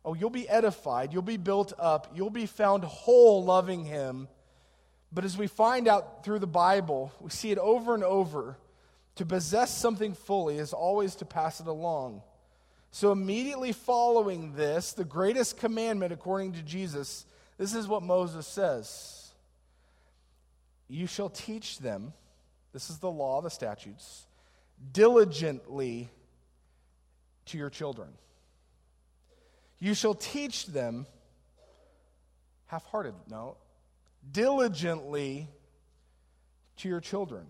Oh, 0.03 0.13
you'll 0.13 0.29
be 0.29 0.47
edified, 0.47 1.11
you'll 1.11 1.23
be 1.23 1.37
built 1.37 1.73
up, 1.79 2.11
you'll 2.15 2.29
be 2.29 2.45
found 2.45 2.83
whole 2.83 3.43
loving 3.43 3.83
Him 3.83 4.27
but 5.15 5.23
as 5.23 5.37
we 5.37 5.47
find 5.47 5.87
out 5.87 6.25
through 6.25 6.39
the 6.39 6.45
Bible, 6.45 7.11
we 7.21 7.29
see 7.29 7.49
it 7.51 7.57
over 7.57 7.95
and 7.95 8.03
over. 8.03 8.57
To 9.15 9.25
possess 9.25 9.75
something 9.75 10.13
fully 10.13 10.57
is 10.57 10.73
always 10.73 11.15
to 11.15 11.25
pass 11.25 11.61
it 11.61 11.67
along. 11.67 12.21
So, 12.91 13.13
immediately 13.13 13.71
following 13.71 14.53
this, 14.55 14.91
the 14.91 15.05
greatest 15.05 15.57
commandment 15.57 16.11
according 16.11 16.51
to 16.53 16.61
Jesus, 16.61 17.25
this 17.57 17.73
is 17.73 17.87
what 17.87 18.03
Moses 18.03 18.45
says 18.45 19.31
You 20.89 21.07
shall 21.07 21.29
teach 21.29 21.79
them, 21.79 22.11
this 22.73 22.89
is 22.89 22.97
the 22.97 23.09
law, 23.09 23.41
the 23.41 23.49
statutes, 23.49 24.27
diligently 24.91 26.09
to 27.45 27.57
your 27.57 27.69
children. 27.69 28.09
You 29.79 29.93
shall 29.93 30.13
teach 30.13 30.65
them 30.65 31.05
half 32.67 32.85
hearted, 32.87 33.13
no, 33.29 33.55
diligently 34.31 35.47
to 36.77 36.89
your 36.89 36.99
children. 36.99 37.45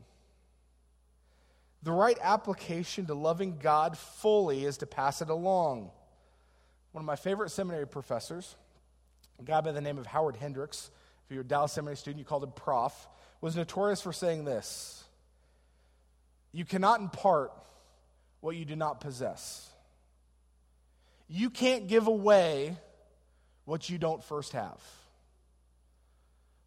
The 1.83 1.91
right 1.91 2.17
application 2.21 3.05
to 3.07 3.13
loving 3.13 3.57
God 3.59 3.97
fully 3.97 4.65
is 4.65 4.77
to 4.77 4.87
pass 4.87 5.21
it 5.21 5.29
along. 5.29 5.91
One 6.91 7.01
of 7.01 7.05
my 7.05 7.15
favorite 7.15 7.51
seminary 7.51 7.87
professors, 7.87 8.55
a 9.39 9.43
guy 9.43 9.61
by 9.61 9.71
the 9.71 9.81
name 9.81 9.97
of 9.97 10.07
Howard 10.07 10.35
Hendricks, 10.35 10.89
if 11.25 11.31
you're 11.31 11.41
a 11.41 11.47
Dallas 11.47 11.73
Seminary 11.73 11.97
student, 11.97 12.19
you 12.19 12.25
called 12.25 12.43
him 12.43 12.51
Prof, 12.51 13.07
was 13.41 13.55
notorious 13.55 14.01
for 14.01 14.13
saying 14.13 14.45
this 14.45 15.03
You 16.51 16.65
cannot 16.65 16.99
impart 16.99 17.51
what 18.41 18.55
you 18.55 18.65
do 18.65 18.75
not 18.75 19.01
possess. 19.01 19.69
You 21.27 21.49
can't 21.49 21.87
give 21.87 22.07
away 22.07 22.77
what 23.65 23.89
you 23.89 23.97
don't 23.97 24.23
first 24.23 24.53
have. 24.53 24.79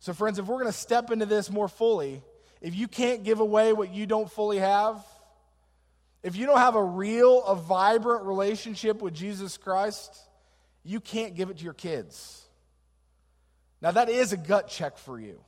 So, 0.01 0.13
friends, 0.13 0.39
if 0.39 0.47
we're 0.47 0.57
going 0.57 0.67
to 0.67 0.73
step 0.73 1.11
into 1.11 1.27
this 1.27 1.51
more 1.51 1.69
fully, 1.69 2.23
if 2.61 2.75
you 2.75 2.89
can't 2.89 3.25
give 3.25 3.41
away 3.41 3.73
what 3.73 3.93
you 3.93 4.07
don't 4.07 4.31
fully 4.31 4.59
have, 4.59 5.05
if 6.23 6.37
you 6.37 6.47
don't 6.47 6.59
have 6.59 6.75
a 6.75 6.83
real, 6.83 7.45
a 7.45 7.55
vibrant 7.55 8.25
relationship 8.25 9.01
with 9.01 9.15
Jesus 9.15 9.57
Christ, 9.57 10.17
you 10.85 11.01
can't 11.01 11.35
give 11.35 11.51
it 11.51 11.59
to 11.59 11.65
your 11.65 11.75
kids. 11.75 12.45
Now, 13.81 13.93
that 13.93 14.09
is 14.09 14.33
a 14.33 14.37
gut 14.37 14.69
check 14.69 14.99
for 14.99 15.19
you. 15.21 15.41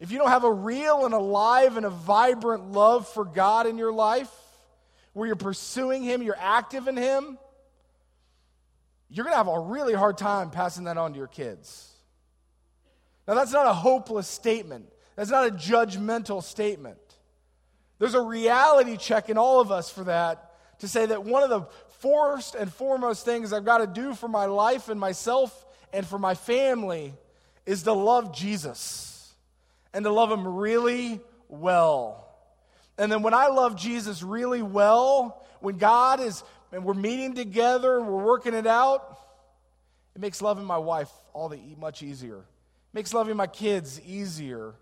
If 0.00 0.10
you 0.10 0.18
don't 0.18 0.28
have 0.28 0.44
a 0.44 0.52
real 0.52 1.04
and 1.04 1.14
alive 1.14 1.76
and 1.76 1.86
a 1.86 1.90
vibrant 1.90 2.72
love 2.72 3.08
for 3.08 3.24
God 3.24 3.66
in 3.66 3.78
your 3.78 3.92
life, 3.92 4.30
where 5.12 5.26
you're 5.26 5.36
pursuing 5.36 6.02
Him, 6.02 6.22
you're 6.22 6.36
active 6.38 6.88
in 6.88 6.96
Him, 6.96 7.38
you're 9.08 9.24
going 9.24 9.34
to 9.34 9.38
have 9.38 9.48
a 9.48 9.60
really 9.60 9.94
hard 9.94 10.18
time 10.18 10.50
passing 10.50 10.84
that 10.84 10.96
on 10.96 11.12
to 11.12 11.18
your 11.18 11.28
kids. 11.28 11.91
Now, 13.26 13.34
that's 13.34 13.52
not 13.52 13.66
a 13.66 13.72
hopeless 13.72 14.26
statement, 14.26 14.88
that's 15.16 15.30
not 15.30 15.46
a 15.46 15.50
judgmental 15.50 16.42
statement. 16.42 16.98
There's 17.98 18.14
a 18.14 18.20
reality 18.20 18.96
check 18.96 19.28
in 19.28 19.38
all 19.38 19.60
of 19.60 19.70
us 19.70 19.88
for 19.88 20.04
that 20.04 20.52
to 20.80 20.88
say 20.88 21.06
that 21.06 21.24
one 21.24 21.44
of 21.44 21.50
the 21.50 21.62
first 22.00 22.56
and 22.56 22.72
foremost 22.72 23.24
things 23.24 23.52
I've 23.52 23.64
got 23.64 23.78
to 23.78 23.86
do 23.86 24.14
for 24.14 24.26
my 24.26 24.46
life 24.46 24.88
and 24.88 24.98
myself 24.98 25.64
and 25.92 26.04
for 26.04 26.18
my 26.18 26.34
family 26.34 27.14
is 27.64 27.84
to 27.84 27.92
love 27.92 28.34
Jesus 28.34 29.32
and 29.94 30.04
to 30.04 30.10
love 30.10 30.32
him 30.32 30.46
really 30.46 31.20
well. 31.48 32.28
And 32.98 33.10
then 33.10 33.22
when 33.22 33.34
I 33.34 33.46
love 33.46 33.76
Jesus 33.76 34.22
really 34.22 34.62
well, 34.62 35.44
when 35.60 35.78
God 35.78 36.20
is, 36.20 36.42
and 36.72 36.84
we're 36.84 36.94
meeting 36.94 37.34
together 37.34 37.98
and 37.98 38.08
we're 38.08 38.24
working 38.24 38.54
it 38.54 38.66
out, 38.66 39.16
it 40.16 40.20
makes 40.20 40.42
loving 40.42 40.64
my 40.64 40.78
wife 40.78 41.10
all 41.32 41.48
the 41.48 41.60
much 41.78 42.02
easier. 42.02 42.44
Makes 42.92 43.14
loving 43.14 43.36
my 43.36 43.46
kids 43.46 44.00
easier. 44.02 44.74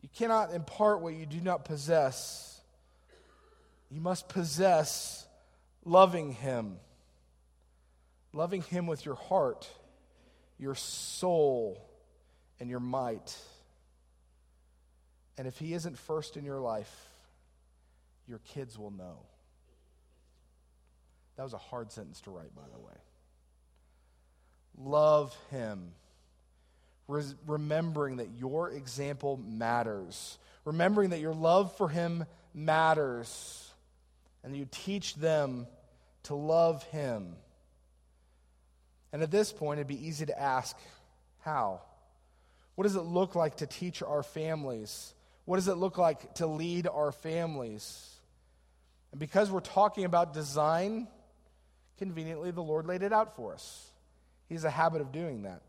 You 0.00 0.08
cannot 0.14 0.54
impart 0.54 1.00
what 1.00 1.14
you 1.14 1.26
do 1.26 1.40
not 1.40 1.64
possess. 1.64 2.60
You 3.90 4.00
must 4.00 4.28
possess 4.28 5.26
loving 5.84 6.32
Him. 6.32 6.76
Loving 8.32 8.62
Him 8.62 8.86
with 8.86 9.04
your 9.04 9.16
heart, 9.16 9.68
your 10.58 10.74
soul, 10.74 11.84
and 12.60 12.70
your 12.70 12.80
might. 12.80 13.36
And 15.36 15.48
if 15.48 15.58
He 15.58 15.72
isn't 15.74 15.98
first 15.98 16.36
in 16.36 16.44
your 16.44 16.60
life, 16.60 16.92
your 18.28 18.40
kids 18.54 18.78
will 18.78 18.90
know. 18.90 19.20
That 21.36 21.44
was 21.44 21.54
a 21.54 21.58
hard 21.58 21.90
sentence 21.90 22.20
to 22.22 22.30
write, 22.30 22.54
by 22.54 22.62
the 22.72 22.78
way. 22.78 22.94
Love 24.76 25.36
Him. 25.50 25.92
Res- 27.08 27.34
remembering 27.46 28.18
that 28.18 28.28
your 28.38 28.70
example 28.70 29.38
matters. 29.38 30.38
Remembering 30.64 31.10
that 31.10 31.20
your 31.20 31.34
love 31.34 31.76
for 31.76 31.88
Him 31.88 32.24
matters. 32.54 33.72
And 34.44 34.56
you 34.56 34.68
teach 34.70 35.14
them 35.16 35.66
to 36.24 36.34
love 36.34 36.84
Him. 36.84 37.34
And 39.12 39.22
at 39.22 39.30
this 39.30 39.52
point, 39.52 39.78
it'd 39.78 39.88
be 39.88 40.06
easy 40.06 40.26
to 40.26 40.38
ask 40.38 40.76
how? 41.40 41.80
What 42.74 42.84
does 42.84 42.94
it 42.94 43.02
look 43.02 43.34
like 43.34 43.56
to 43.56 43.66
teach 43.66 44.02
our 44.02 44.22
families? 44.22 45.14
What 45.46 45.56
does 45.56 45.68
it 45.68 45.76
look 45.76 45.98
like 45.98 46.34
to 46.34 46.46
lead 46.46 46.86
our 46.86 47.10
families? 47.10 48.14
And 49.10 49.18
because 49.18 49.50
we're 49.50 49.60
talking 49.60 50.04
about 50.04 50.34
design, 50.34 51.08
conveniently, 51.98 52.50
the 52.50 52.62
Lord 52.62 52.86
laid 52.86 53.02
it 53.02 53.12
out 53.12 53.34
for 53.34 53.54
us. 53.54 53.90
He 54.48 54.54
has 54.54 54.64
a 54.64 54.70
habit 54.70 55.00
of 55.00 55.10
doing 55.10 55.42
that. 55.42 55.62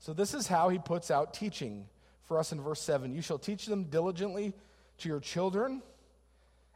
So, 0.00 0.12
this 0.12 0.34
is 0.34 0.46
how 0.46 0.68
he 0.68 0.78
puts 0.78 1.10
out 1.10 1.32
teaching 1.32 1.86
for 2.24 2.38
us 2.38 2.52
in 2.52 2.60
verse 2.60 2.80
7. 2.80 3.14
You 3.14 3.22
shall 3.22 3.38
teach 3.38 3.66
them 3.66 3.84
diligently 3.84 4.52
to 4.98 5.08
your 5.08 5.20
children, 5.20 5.82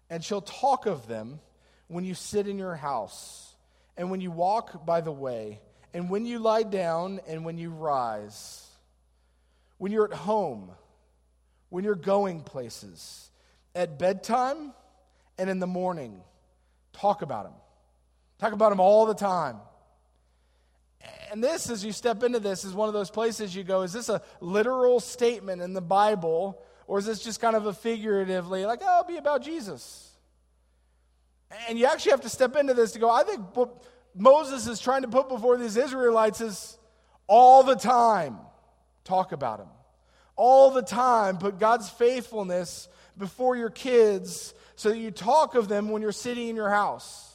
and 0.09 0.25
shall 0.25 0.41
talk 0.41 0.87
of 0.87 1.09
them 1.09 1.41
when 1.89 2.05
you 2.05 2.15
sit 2.15 2.47
in 2.47 2.59
your 2.59 2.77
house, 2.77 3.55
and 3.97 4.11
when 4.11 4.21
you 4.21 4.31
walk 4.31 4.87
by 4.87 5.01
the 5.01 5.13
way, 5.13 5.61
and 5.93 6.09
when 6.09 6.25
you 6.25 6.39
lie 6.39 6.63
down, 6.63 7.21
and 7.27 7.45
when 7.45 7.59
you 7.59 7.71
rise, 7.71 8.67
when 9.79 9.93
you're 9.93 10.11
at 10.11 10.17
home 10.17 10.71
when 11.75 11.83
you're 11.83 11.97
going 11.97 12.41
places, 12.41 13.33
at 13.75 13.99
bedtime 13.99 14.73
and 15.39 15.51
in 15.51 15.59
the 15.59 15.67
morning. 15.67 16.23
Talk 16.93 17.23
about 17.23 17.47
them. 17.47 17.55
Talk 18.39 18.53
about 18.53 18.71
them 18.71 18.79
all 18.79 19.07
the 19.07 19.15
time. 19.15 19.57
And 21.31 21.43
this, 21.43 21.69
as 21.71 21.85
you 21.85 21.93
step 21.93 22.23
into 22.23 22.39
this, 22.39 22.65
is 22.65 22.75
one 22.75 22.89
of 22.89 22.95
those 22.95 23.11
places 23.11 23.55
you 23.55 23.65
go, 23.65 23.83
is 23.83 23.93
this 23.93 24.09
a 24.09 24.23
literal 24.41 25.01
statement 25.01 25.63
in 25.63 25.73
the 25.73 25.81
Bible, 25.81 26.63
or 26.87 26.99
is 26.99 27.07
this 27.07 27.23
just 27.23 27.41
kind 27.41 27.57
of 27.57 27.67
a 27.67 27.73
figuratively, 27.73 28.65
like, 28.67 28.81
oh, 28.85 29.05
be 29.07 29.17
about 29.17 29.43
Jesus? 29.43 30.11
And 31.69 31.79
you 31.79 31.87
actually 31.87 32.13
have 32.13 32.21
to 32.23 32.29
step 32.29 32.57
into 32.57 32.75
this 32.75 32.93
to 32.93 32.99
go, 32.99 33.11
I 33.11 33.25
think 33.25 33.57
what 33.57 33.83
Moses 34.15 34.67
is 34.67 34.81
trying 34.81 35.03
to 35.03 35.09
put 35.09 35.29
before 35.29 35.57
these 35.57 35.77
Israelites 35.77 36.41
is 36.41 36.79
all 37.27 37.63
the 37.63 37.77
time 37.77 38.39
talk 39.05 39.33
about 39.33 39.61
him 39.61 39.69
all 40.37 40.71
the 40.71 40.83
time. 40.83 41.39
Put 41.39 41.59
God's 41.59 41.89
faithfulness 41.89 42.89
before 43.17 43.57
your 43.57 43.71
kids 43.71 44.55
so 44.77 44.91
that 44.91 44.99
you 44.99 45.11
talk 45.11 45.55
of 45.55 45.69
them 45.69 45.89
when 45.89 46.03
you're 46.03 46.13
sitting 46.13 46.49
in 46.49 46.57
your 46.57 46.71
house. 46.71 47.34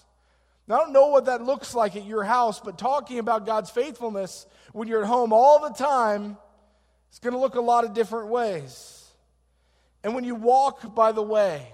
Now, 0.70 0.76
I 0.76 0.78
don't 0.80 0.94
know 0.94 1.08
what 1.08 1.26
that 1.26 1.42
looks 1.42 1.74
like 1.74 1.96
at 1.96 2.06
your 2.06 2.24
house, 2.24 2.60
but 2.60 2.78
talking 2.78 3.18
about 3.18 3.46
God's 3.46 3.72
faithfulness 3.72 4.46
when 4.72 4.88
you're 4.88 5.02
at 5.02 5.08
home 5.08 5.34
all 5.34 5.68
the 5.68 5.76
time 5.76 6.38
is 7.12 7.20
going 7.20 7.34
to 7.34 7.40
look 7.40 7.56
a 7.56 7.62
lot 7.62 7.84
of 7.84 7.94
different 7.94 8.28
ways. 8.28 9.04
And 10.04 10.14
when 10.14 10.24
you 10.24 10.36
walk 10.36 10.94
by 10.96 11.12
the 11.12 11.24
way, 11.24 11.68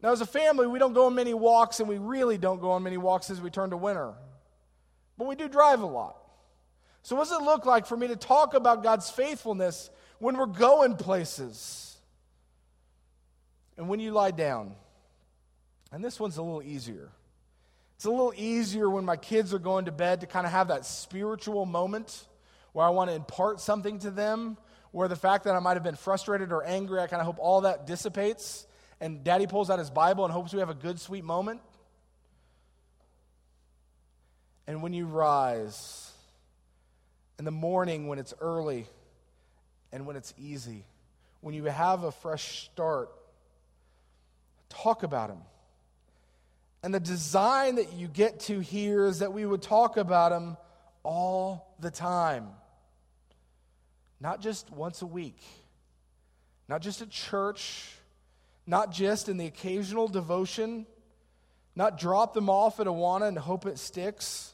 now 0.00 0.12
as 0.12 0.20
a 0.20 0.26
family, 0.26 0.66
we 0.66 0.78
don't 0.78 0.92
go 0.92 1.06
on 1.06 1.14
many 1.14 1.34
walks, 1.34 1.80
and 1.80 1.88
we 1.88 1.98
really 1.98 2.38
don't 2.38 2.60
go 2.60 2.70
on 2.70 2.82
many 2.82 2.96
walks 2.96 3.30
as 3.30 3.40
we 3.40 3.50
turn 3.50 3.70
to 3.70 3.76
winter. 3.76 4.14
But 5.18 5.26
we 5.26 5.34
do 5.34 5.48
drive 5.48 5.80
a 5.80 5.86
lot. 5.86 6.16
So, 7.02 7.16
what 7.16 7.28
does 7.28 7.40
it 7.40 7.44
look 7.44 7.66
like 7.66 7.86
for 7.86 7.96
me 7.96 8.08
to 8.08 8.16
talk 8.16 8.54
about 8.54 8.82
God's 8.82 9.10
faithfulness 9.10 9.90
when 10.22 10.36
we're 10.36 10.46
going 10.46 10.94
places. 10.94 11.96
And 13.76 13.88
when 13.88 13.98
you 13.98 14.12
lie 14.12 14.30
down. 14.30 14.76
And 15.90 16.02
this 16.02 16.20
one's 16.20 16.36
a 16.36 16.42
little 16.42 16.62
easier. 16.62 17.10
It's 18.02 18.06
a 18.08 18.10
little 18.10 18.34
easier 18.36 18.90
when 18.90 19.04
my 19.04 19.16
kids 19.16 19.54
are 19.54 19.60
going 19.60 19.84
to 19.84 19.92
bed 19.92 20.22
to 20.22 20.26
kind 20.26 20.44
of 20.44 20.50
have 20.50 20.66
that 20.66 20.84
spiritual 20.84 21.64
moment 21.66 22.26
where 22.72 22.84
I 22.84 22.88
want 22.88 23.10
to 23.10 23.14
impart 23.14 23.60
something 23.60 24.00
to 24.00 24.10
them, 24.10 24.56
where 24.90 25.06
the 25.06 25.14
fact 25.14 25.44
that 25.44 25.54
I 25.54 25.60
might 25.60 25.74
have 25.74 25.84
been 25.84 25.94
frustrated 25.94 26.50
or 26.50 26.64
angry, 26.64 26.98
I 26.98 27.06
kind 27.06 27.20
of 27.20 27.26
hope 27.26 27.36
all 27.38 27.60
that 27.60 27.86
dissipates. 27.86 28.66
And 29.00 29.22
daddy 29.22 29.46
pulls 29.46 29.70
out 29.70 29.78
his 29.78 29.88
Bible 29.88 30.24
and 30.24 30.32
hopes 30.32 30.52
we 30.52 30.58
have 30.58 30.68
a 30.68 30.74
good, 30.74 30.98
sweet 30.98 31.22
moment. 31.22 31.60
And 34.66 34.82
when 34.82 34.92
you 34.92 35.06
rise 35.06 36.10
in 37.38 37.44
the 37.44 37.52
morning 37.52 38.08
when 38.08 38.18
it's 38.18 38.34
early, 38.40 38.86
and 39.92 40.06
when 40.06 40.16
it's 40.16 40.34
easy. 40.36 40.84
When 41.40 41.54
you 41.54 41.66
have 41.66 42.02
a 42.02 42.10
fresh 42.10 42.64
start, 42.64 43.10
talk 44.70 45.04
about 45.04 45.30
Him. 45.30 45.42
And 46.82 46.92
the 46.92 47.00
design 47.00 47.76
that 47.76 47.92
you 47.92 48.08
get 48.08 48.40
to 48.40 48.60
here 48.60 49.06
is 49.06 49.20
that 49.20 49.32
we 49.32 49.46
would 49.46 49.62
talk 49.62 49.96
about 49.96 50.32
Him 50.32 50.56
all 51.04 51.74
the 51.80 51.90
time. 51.90 52.48
Not 54.20 54.40
just 54.40 54.70
once 54.70 55.02
a 55.02 55.06
week, 55.06 55.40
not 56.68 56.82
just 56.82 57.02
at 57.02 57.10
church, 57.10 57.88
not 58.66 58.92
just 58.92 59.28
in 59.28 59.36
the 59.36 59.46
occasional 59.46 60.08
devotion, 60.08 60.86
not 61.74 61.98
drop 61.98 62.34
them 62.34 62.48
off 62.48 62.80
at 62.80 62.86
Awana 62.86 63.28
and 63.28 63.38
hope 63.38 63.66
it 63.66 63.78
sticks, 63.78 64.52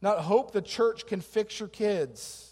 not 0.00 0.20
hope 0.20 0.52
the 0.52 0.62
church 0.62 1.06
can 1.06 1.20
fix 1.20 1.60
your 1.60 1.68
kids 1.68 2.46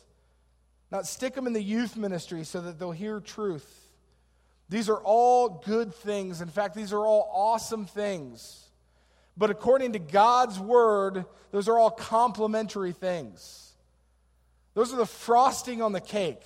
not 0.95 1.09
stick 1.09 1.35
them 1.35 1.49
in 1.49 1.53
the 1.53 1.61
youth 1.61 1.97
ministry 1.97 2.45
so 2.45 2.61
that 2.61 2.79
they'll 2.79 2.93
hear 2.93 3.19
truth. 3.19 3.69
These 4.69 4.89
are 4.89 5.01
all 5.03 5.61
good 5.67 5.93
things. 5.93 6.41
In 6.41 6.47
fact, 6.47 6.77
these 6.77 6.93
are 6.93 7.05
all 7.05 7.29
awesome 7.35 7.85
things. 7.85 8.64
But 9.37 9.51
according 9.51 9.93
to 9.93 9.99
God's 9.99 10.59
word, 10.59 11.25
those 11.51 11.69
are 11.69 11.79
all 11.79 11.91
complementary 11.91 12.93
things. 12.93 13.73
Those 14.75 14.93
are 14.93 14.97
the 14.97 15.07
frosting 15.07 15.83
on 15.83 15.93
the 15.93 16.01
cake. 16.01 16.43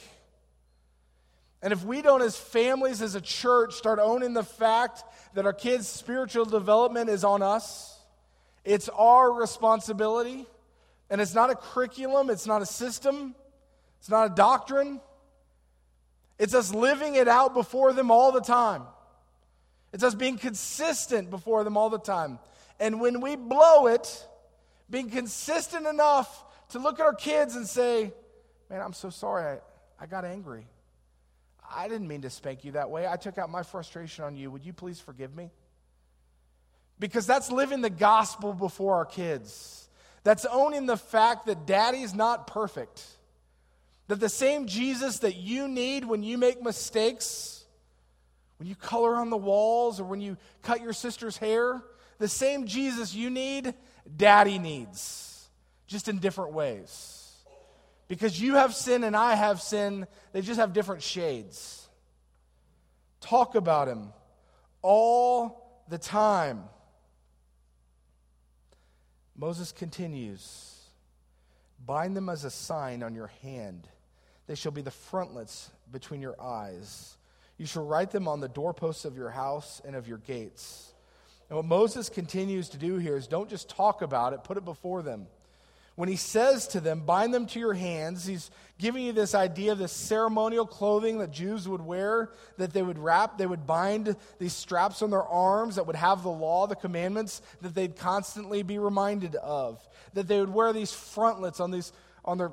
And 1.63 1.73
if 1.73 1.85
we 1.85 2.03
don't, 2.03 2.23
as 2.23 2.37
families, 2.37 3.03
as 3.03 3.15
a 3.15 3.21
church, 3.21 3.75
start 3.75 3.99
owning 4.01 4.33
the 4.33 4.45
fact 4.45 5.03
that 5.35 5.45
our 5.45 5.53
kids' 5.53 5.89
spiritual 5.89 6.45
development 6.45 7.11
is 7.11 7.25
on 7.25 7.43
us, 7.43 7.99
it's 8.65 8.89
our 8.91 9.33
responsibility. 9.33 10.47
And 11.11 11.21
it's 11.21 11.35
not 11.35 11.51
a 11.51 11.55
curriculum, 11.55 12.29
it's 12.29 12.47
not 12.47 12.61
a 12.61 12.67
system, 12.67 13.35
it's 13.99 14.11
not 14.11 14.31
a 14.31 14.35
doctrine. 14.35 15.01
It's 16.39 16.55
us 16.55 16.73
living 16.73 17.17
it 17.17 17.27
out 17.27 17.55
before 17.55 17.93
them 17.93 18.11
all 18.11 18.31
the 18.31 18.41
time. 18.41 18.83
It's 19.93 20.05
us 20.05 20.15
being 20.15 20.39
consistent 20.39 21.31
before 21.31 21.65
them 21.65 21.77
all 21.77 21.91
the 21.91 21.99
time. 21.99 22.39
And 22.81 23.01
when 23.01 23.21
we 23.21 23.37
blow 23.37 23.87
it, 23.87 24.27
being 24.91 25.11
consistent 25.11 25.87
enough 25.87 26.45
to 26.71 26.79
look 26.79 27.01
at 27.01 27.07
our 27.07 27.15
kids 27.15 27.57
and 27.57 27.67
say, 27.67 28.13
Man, 28.71 28.83
I'm 28.83 28.93
so 28.93 29.09
sorry. 29.09 29.59
I, 29.99 30.05
I 30.05 30.07
got 30.07 30.25
angry. 30.27 30.67
I 31.75 31.89
didn't 31.89 32.09
mean 32.09 32.23
to 32.23 32.31
spank 32.31 32.65
you 32.65 32.73
that 32.73 32.91
way. 32.91 33.07
I 33.07 33.17
took 33.17 33.39
out 33.39 33.51
my 33.51 33.63
frustration 33.63 34.25
on 34.25 34.37
you. 34.37 34.51
Would 34.51 34.65
you 34.65 34.73
please 34.73 35.01
forgive 35.01 35.35
me? 35.35 35.51
Because 36.99 37.27
that's 37.27 37.51
living 37.51 37.81
the 37.81 37.91
gospel 37.91 38.53
before 38.53 38.97
our 38.97 39.05
kids. 39.05 39.89
That's 40.25 40.45
owning 40.45 40.87
the 40.87 40.97
fact 40.97 41.47
that 41.47 41.67
daddy's 41.67 42.15
not 42.15 42.47
perfect. 42.47 43.05
That 44.09 44.21
the 44.21 44.29
same 44.29 44.67
Jesus 44.67 45.21
that 45.21 45.37
you 45.37 45.69
need 45.69 46.05
when 46.05 46.23
you 46.23 46.39
make 46.39 46.63
mistakes, 46.63 47.65
when 48.59 48.69
you 48.69 48.75
color 48.75 49.17
on 49.17 49.31
the 49.31 49.37
walls 49.37 50.01
or 50.01 50.05
when 50.05 50.21
you 50.21 50.37
cut 50.63 50.81
your 50.81 50.93
sister's 50.93 51.37
hair, 51.37 51.83
the 52.19 52.29
same 52.29 52.67
Jesus 52.67 53.15
you 53.15 53.31
need, 53.31 53.75
daddy 54.17 54.59
needs, 54.59 55.49
just 55.87 56.09
in 56.09 56.19
different 56.19 56.53
ways. 56.53 57.33
Because 58.09 58.41
you 58.41 58.55
have 58.55 58.75
sin 58.75 59.05
and 59.05 59.17
I 59.17 59.35
have 59.35 59.61
sin, 59.61 60.07
they 60.33 60.41
just 60.41 60.59
have 60.59 60.73
different 60.73 61.03
shades. 61.03 61.87
Talk 63.21 63.55
about 63.55 63.89
him 63.89 64.13
all 64.81 65.83
the 65.89 65.99
time. 65.99 66.65
Moses 69.37 69.73
continues 69.73 70.75
Bind 71.85 72.17
them 72.17 72.29
as 72.29 72.45
a 72.45 72.51
sign 72.51 73.03
on 73.03 73.15
your 73.15 73.31
hand 73.43 73.89
they 74.49 74.55
shall 74.55 74.73
be 74.73 74.83
the 74.83 74.91
frontlets 74.91 75.71
between 75.93 76.23
your 76.23 76.41
eyes. 76.41 77.17
You 77.59 77.67
shall 77.67 77.85
write 77.85 78.11
them 78.11 78.27
on 78.27 78.41
the 78.41 78.49
doorposts 78.49 79.05
of 79.05 79.17
your 79.17 79.31
house 79.31 79.81
and 79.85 79.95
of 79.95 80.09
your 80.09 80.19
gates. 80.19 80.93
And 81.49 81.57
what 81.57 81.65
Moses 81.65 82.09
continues 82.09 82.69
to 82.71 82.79
do 82.79 82.99
here 82.99 83.17
is 83.17 83.27
don't 83.27 83.49
just 83.49 83.69
talk 83.69 84.03
about 84.03 84.33
it, 84.33 84.45
put 84.45 84.57
it 84.57 84.65
before 84.65 85.03
them. 85.03 85.27
When 85.95 86.09
he 86.09 86.17
says 86.17 86.69
to 86.69 86.81
them, 86.81 87.01
bind 87.01 87.35
them 87.35 87.47
to 87.47 87.59
your 87.59 87.75
hands, 87.75 88.25
he's 88.25 88.53
giving 88.79 89.05
you 89.05 89.13
this 89.13 89.35
idea 89.35 89.73
of 89.73 89.79
this 89.79 89.91
ceremonial 89.91 90.65
clothing 90.65 91.19
that 91.19 91.33
Jews 91.33 91.67
would 91.67 91.81
wear, 91.81 92.31
that 92.57 92.73
they 92.73 92.83
would 92.83 92.99
wrap, 92.99 93.37
they 93.37 93.47
would 93.47 93.67
bind 93.67 94.15
these 94.39 94.53
straps 94.53 95.03
on 95.03 95.11
their 95.11 95.25
arms 95.25 95.75
that 95.75 95.89
would 95.89 95.97
have 95.97 96.23
the 96.23 96.31
law, 96.31 96.69
the 96.69 96.77
commandments 96.77 97.43
that 97.63 97.75
they'd 97.75 97.97
constantly 97.97 98.63
be 98.63 98.79
reminded 98.79 99.35
of. 99.35 99.85
That 100.15 100.29
they 100.29 100.39
would 100.39 100.55
wear 100.55 100.73
these 100.73 100.93
frontlets 100.93 101.59
on 101.59 101.73
these 101.73 101.93
on 102.25 102.39
their 102.39 102.53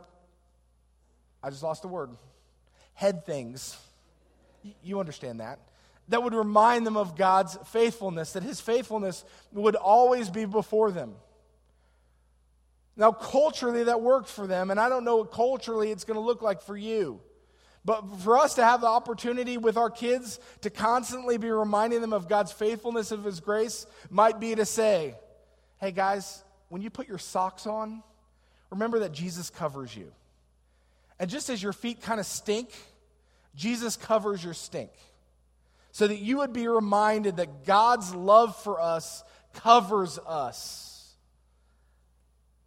I 1.45 1.51
just 1.51 1.61
lost 1.61 1.83
the 1.83 1.87
word. 1.87 2.09
Head 2.95 3.23
things. 3.23 3.77
You 4.83 4.99
understand 4.99 5.41
that. 5.41 5.59
That 6.09 6.21
would 6.23 6.33
remind 6.33 6.85
them 6.85 6.97
of 6.97 7.15
God's 7.15 7.57
faithfulness, 7.67 8.33
that 8.33 8.43
His 8.43 8.61
faithfulness 8.61 9.25
would 9.51 9.75
always 9.75 10.29
be 10.29 10.45
before 10.45 10.91
them. 10.91 11.15
Now, 12.95 13.11
culturally, 13.11 13.85
that 13.85 14.01
worked 14.01 14.29
for 14.29 14.47
them, 14.47 14.71
and 14.71 14.79
I 14.79 14.87
don't 14.87 15.03
know 15.03 15.17
what 15.17 15.31
culturally 15.31 15.91
it's 15.91 16.03
going 16.03 16.15
to 16.15 16.25
look 16.25 16.41
like 16.41 16.61
for 16.61 16.77
you. 16.77 17.19
But 17.83 18.01
for 18.21 18.37
us 18.37 18.55
to 18.55 18.63
have 18.63 18.81
the 18.81 18.87
opportunity 18.87 19.57
with 19.57 19.77
our 19.77 19.89
kids 19.89 20.39
to 20.61 20.69
constantly 20.69 21.37
be 21.37 21.51
reminding 21.51 22.01
them 22.01 22.13
of 22.13 22.27
God's 22.27 22.51
faithfulness, 22.51 23.11
of 23.11 23.23
His 23.23 23.39
grace, 23.39 23.85
might 24.09 24.39
be 24.39 24.55
to 24.55 24.65
say, 24.65 25.15
hey 25.79 25.91
guys, 25.91 26.43
when 26.69 26.81
you 26.81 26.89
put 26.89 27.07
your 27.07 27.19
socks 27.19 27.67
on, 27.67 28.01
remember 28.71 28.99
that 28.99 29.11
Jesus 29.11 29.49
covers 29.49 29.95
you. 29.95 30.11
And 31.19 31.29
just 31.29 31.49
as 31.49 31.61
your 31.61 31.73
feet 31.73 32.01
kind 32.01 32.19
of 32.19 32.25
stink, 32.25 32.69
Jesus 33.55 33.95
covers 33.95 34.43
your 34.43 34.53
stink. 34.53 34.91
So 35.95 36.07
that 36.07 36.19
you 36.19 36.39
would 36.39 36.51
be 36.51 36.67
reminded 36.67 37.37
that 37.37 37.63
God's 37.63 38.13
love 38.13 38.61
for 38.63 38.81
us 38.81 39.23
covers 39.53 40.19
us. 40.27 41.15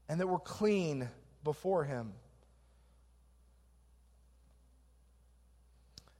And 0.09 0.19
that 0.19 0.27
we're 0.27 0.38
clean 0.38 1.11
before 1.45 1.85
Him. 1.85 2.14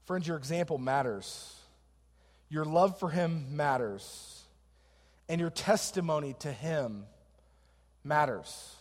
Friends, 0.05 0.29
your 0.29 0.37
example 0.37 0.77
matters. 0.77 1.57
Your 2.51 2.66
love 2.66 2.99
for 2.99 3.09
Him 3.09 3.57
matters. 3.57 4.42
And 5.31 5.40
your 5.40 5.49
testimony 5.49 6.35
to 6.40 6.53
Him 6.53 7.07
matters. 8.05 8.77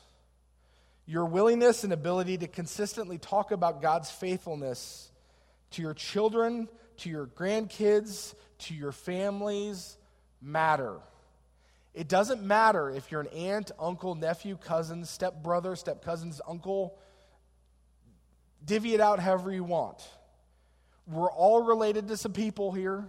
Your 1.06 1.24
willingness 1.24 1.86
and 1.86 1.94
ability 1.94 2.40
to 2.40 2.48
consistently 2.50 3.20
talk 3.20 3.54
about 3.54 3.82
God's 3.82 4.12
faithfulness 4.12 5.10
to 5.72 5.82
your 5.82 5.94
children, 5.94 6.68
to 6.98 7.10
your 7.10 7.28
grandkids, 7.28 8.34
to 8.60 8.74
your 8.74 8.92
families 8.92 9.98
matter. 10.42 10.98
It 11.94 12.08
doesn't 12.08 12.44
matter 12.44 12.90
if 12.90 13.12
you're 13.12 13.22
an 13.22 13.28
aunt, 13.28 13.72
uncle, 13.80 14.14
nephew, 14.16 14.56
cousin, 14.58 15.04
stepbrother, 15.06 15.72
stepcousin's 15.72 16.42
uncle. 16.48 16.98
Divvy 18.64 18.94
it 18.94 19.02
out 19.02 19.20
however 19.20 19.52
you 19.52 19.64
want. 19.64 20.08
We're 21.08 21.32
all 21.32 21.64
related 21.64 22.10
to 22.10 22.18
some 22.18 22.34
people 22.34 22.72
here, 22.72 23.06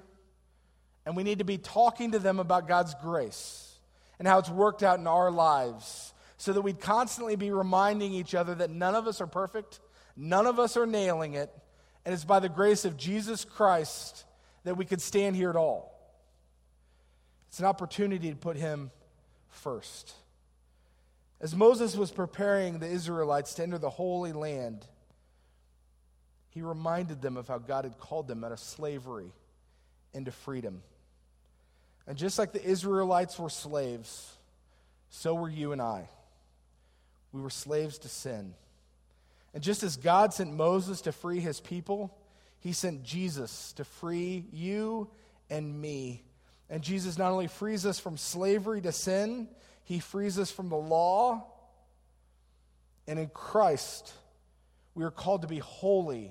and 1.05 1.17
we 1.17 1.23
need 1.23 1.39
to 1.39 1.45
be 1.45 1.59
talking 1.59 2.13
to 2.13 2.19
them 2.19 2.39
about 2.39 2.69
God's 2.69 2.95
grace 2.95 3.75
and 4.19 4.27
how 4.27 4.39
it's 4.39 4.51
worked 4.51 4.83
out 4.83 4.99
in 4.99 5.07
our 5.07 5.31
lives 5.31 6.15
so 6.37 6.53
that 6.53 6.63
we'd 6.63 6.81
constantly 6.81 7.37
be 7.37 7.51
reminding 7.51 8.15
each 8.15 8.35
other 8.35 8.55
that 8.55 8.71
none 8.71 8.95
of 8.95 9.07
us 9.07 9.21
are 9.21 9.27
perfect, 9.27 9.81
none 10.17 10.47
of 10.47 10.59
us 10.59 10.77
are 10.77 10.87
nailing 10.87 11.35
it, 11.35 11.51
and 12.09 12.15
it's 12.15 12.25
by 12.25 12.41
the 12.41 12.49
grace 12.49 12.87
of 12.87 12.97
Jesus 12.97 13.45
Christ 13.45 14.25
that 14.65 14.79
we 14.79 14.87
could 14.87 15.03
stand 15.03 15.37
here 15.37 15.51
at 15.51 15.57
all. 15.57 15.95
It's 17.49 17.59
an 17.59 17.67
opportunity 17.67 18.31
to 18.31 18.35
put 18.35 18.57
Him 18.57 18.91
first. 19.51 20.15
As 21.39 21.55
Moses 21.55 21.95
was 21.97 22.11
preparing 22.11 22.79
the 22.79 22.87
Israelites 22.87 23.53
to 23.57 23.63
enter 23.63 23.77
the 23.77 23.91
Holy 23.91 24.33
Land, 24.33 24.87
he 26.49 26.63
reminded 26.63 27.21
them 27.21 27.37
of 27.37 27.47
how 27.47 27.59
God 27.59 27.85
had 27.85 27.99
called 27.99 28.27
them 28.27 28.43
out 28.43 28.53
of 28.53 28.59
slavery 28.59 29.31
into 30.15 30.33
freedom. 30.33 30.81
And 32.07 32.17
just 32.17 32.39
like 32.39 32.53
the 32.53 32.65
Israelites 32.65 33.39
were 33.39 33.51
slaves, 33.51 34.33
so 35.11 35.35
were 35.35 35.51
you 35.51 35.73
and 35.73 35.83
I. 35.83 36.09
We 37.33 37.43
were 37.43 37.51
slaves 37.51 37.99
to 37.99 38.09
sin. 38.09 38.55
And 39.59 39.65
just 39.65 39.83
as 39.83 39.97
God 39.97 40.33
sent 40.33 40.55
Moses 40.55 41.01
to 41.01 41.11
free 41.11 41.41
his 41.41 41.59
people, 41.59 42.17
he 42.61 42.73
sent 42.73 43.03
Jesus 43.03 43.73
to 43.73 43.83
free 43.83 44.47
you 44.53 45.11
and 45.51 45.81
me. 45.81 46.23
And 46.71 46.81
Jesus 46.81 47.19
not 47.19 47.33
only 47.33 47.49
frees 47.49 47.85
us 47.85 47.99
from 47.99 48.17
slavery 48.19 48.81
to 48.83 48.93
sin, 48.93 49.49
he 49.83 49.99
frees 49.99 50.39
us 50.39 50.53
from 50.53 50.69
the 50.69 50.77
law. 50.77 51.45
And 53.09 53.19
in 53.19 53.27
Christ, 53.31 54.13
we 54.95 55.03
are 55.03 55.11
called 55.11 55.43
to 55.43 55.49
be 55.49 55.59
holy, 55.59 56.31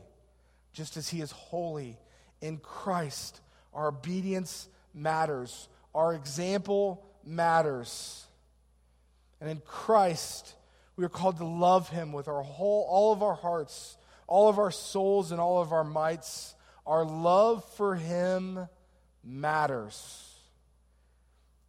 just 0.72 0.96
as 0.96 1.10
he 1.10 1.20
is 1.20 1.32
holy. 1.32 2.00
In 2.40 2.60
Christ, 2.60 3.42
our 3.74 3.90
obedience 3.90 4.70
matters, 4.94 5.68
our 5.94 6.14
example 6.14 7.06
matters. 7.26 8.26
And 9.42 9.50
in 9.50 9.62
Christ, 9.66 10.54
we 10.98 11.06
are 11.06 11.10
called 11.10 11.38
to 11.38 11.46
love 11.46 11.90
him 11.90 12.12
with 12.12 12.28
our 12.28 12.42
whole, 12.42 12.86
all 12.90 13.14
of 13.14 13.22
our 13.22 13.36
hearts, 13.36 13.98
all 14.26 14.50
of 14.50 14.58
our 14.58 14.72
souls, 14.72 15.32
and 15.32 15.40
all 15.40 15.62
of 15.62 15.72
our 15.72 15.84
mights. 15.84 16.56
Our 16.86 17.06
love 17.06 17.64
for 17.76 17.96
him 17.96 18.68
matters. 19.24 20.34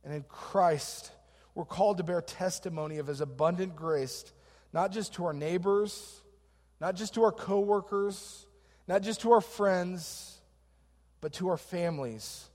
And 0.02 0.14
in 0.14 0.24
Christ, 0.28 1.12
we're 1.54 1.66
called 1.66 1.98
to 1.98 2.04
bear 2.04 2.22
testimony 2.22 2.98
of 2.98 3.06
his 3.06 3.20
abundant 3.20 3.76
grace, 3.76 4.24
not 4.72 4.92
just 4.92 5.14
to 5.14 5.26
our 5.26 5.34
neighbors, 5.34 6.22
not 6.80 6.96
just 6.96 7.14
to 7.14 7.24
our 7.24 7.32
coworkers, 7.32 8.46
not 8.86 9.02
just 9.02 9.20
to 9.22 9.32
our 9.32 9.40
friends, 9.42 10.40
but 11.20 11.34
to 11.34 11.48
our 11.48 11.56
families. 11.58 12.48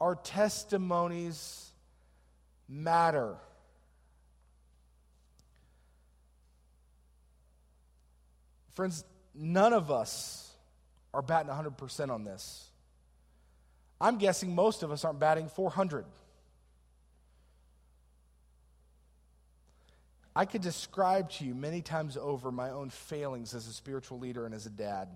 Our 0.00 0.14
testimonies 0.14 1.70
matter. 2.68 3.36
Friends, 8.76 9.04
none 9.34 9.72
of 9.72 9.90
us 9.90 10.52
are 11.14 11.22
batting 11.22 11.50
100% 11.50 12.10
on 12.10 12.24
this. 12.24 12.68
I'm 13.98 14.18
guessing 14.18 14.54
most 14.54 14.82
of 14.82 14.92
us 14.92 15.02
aren't 15.02 15.18
batting 15.18 15.48
400. 15.48 16.04
I 20.34 20.44
could 20.44 20.60
describe 20.60 21.30
to 21.30 21.46
you 21.46 21.54
many 21.54 21.80
times 21.80 22.18
over 22.18 22.52
my 22.52 22.68
own 22.68 22.90
failings 22.90 23.54
as 23.54 23.66
a 23.66 23.72
spiritual 23.72 24.18
leader 24.18 24.44
and 24.44 24.54
as 24.54 24.66
a 24.66 24.70
dad. 24.70 25.08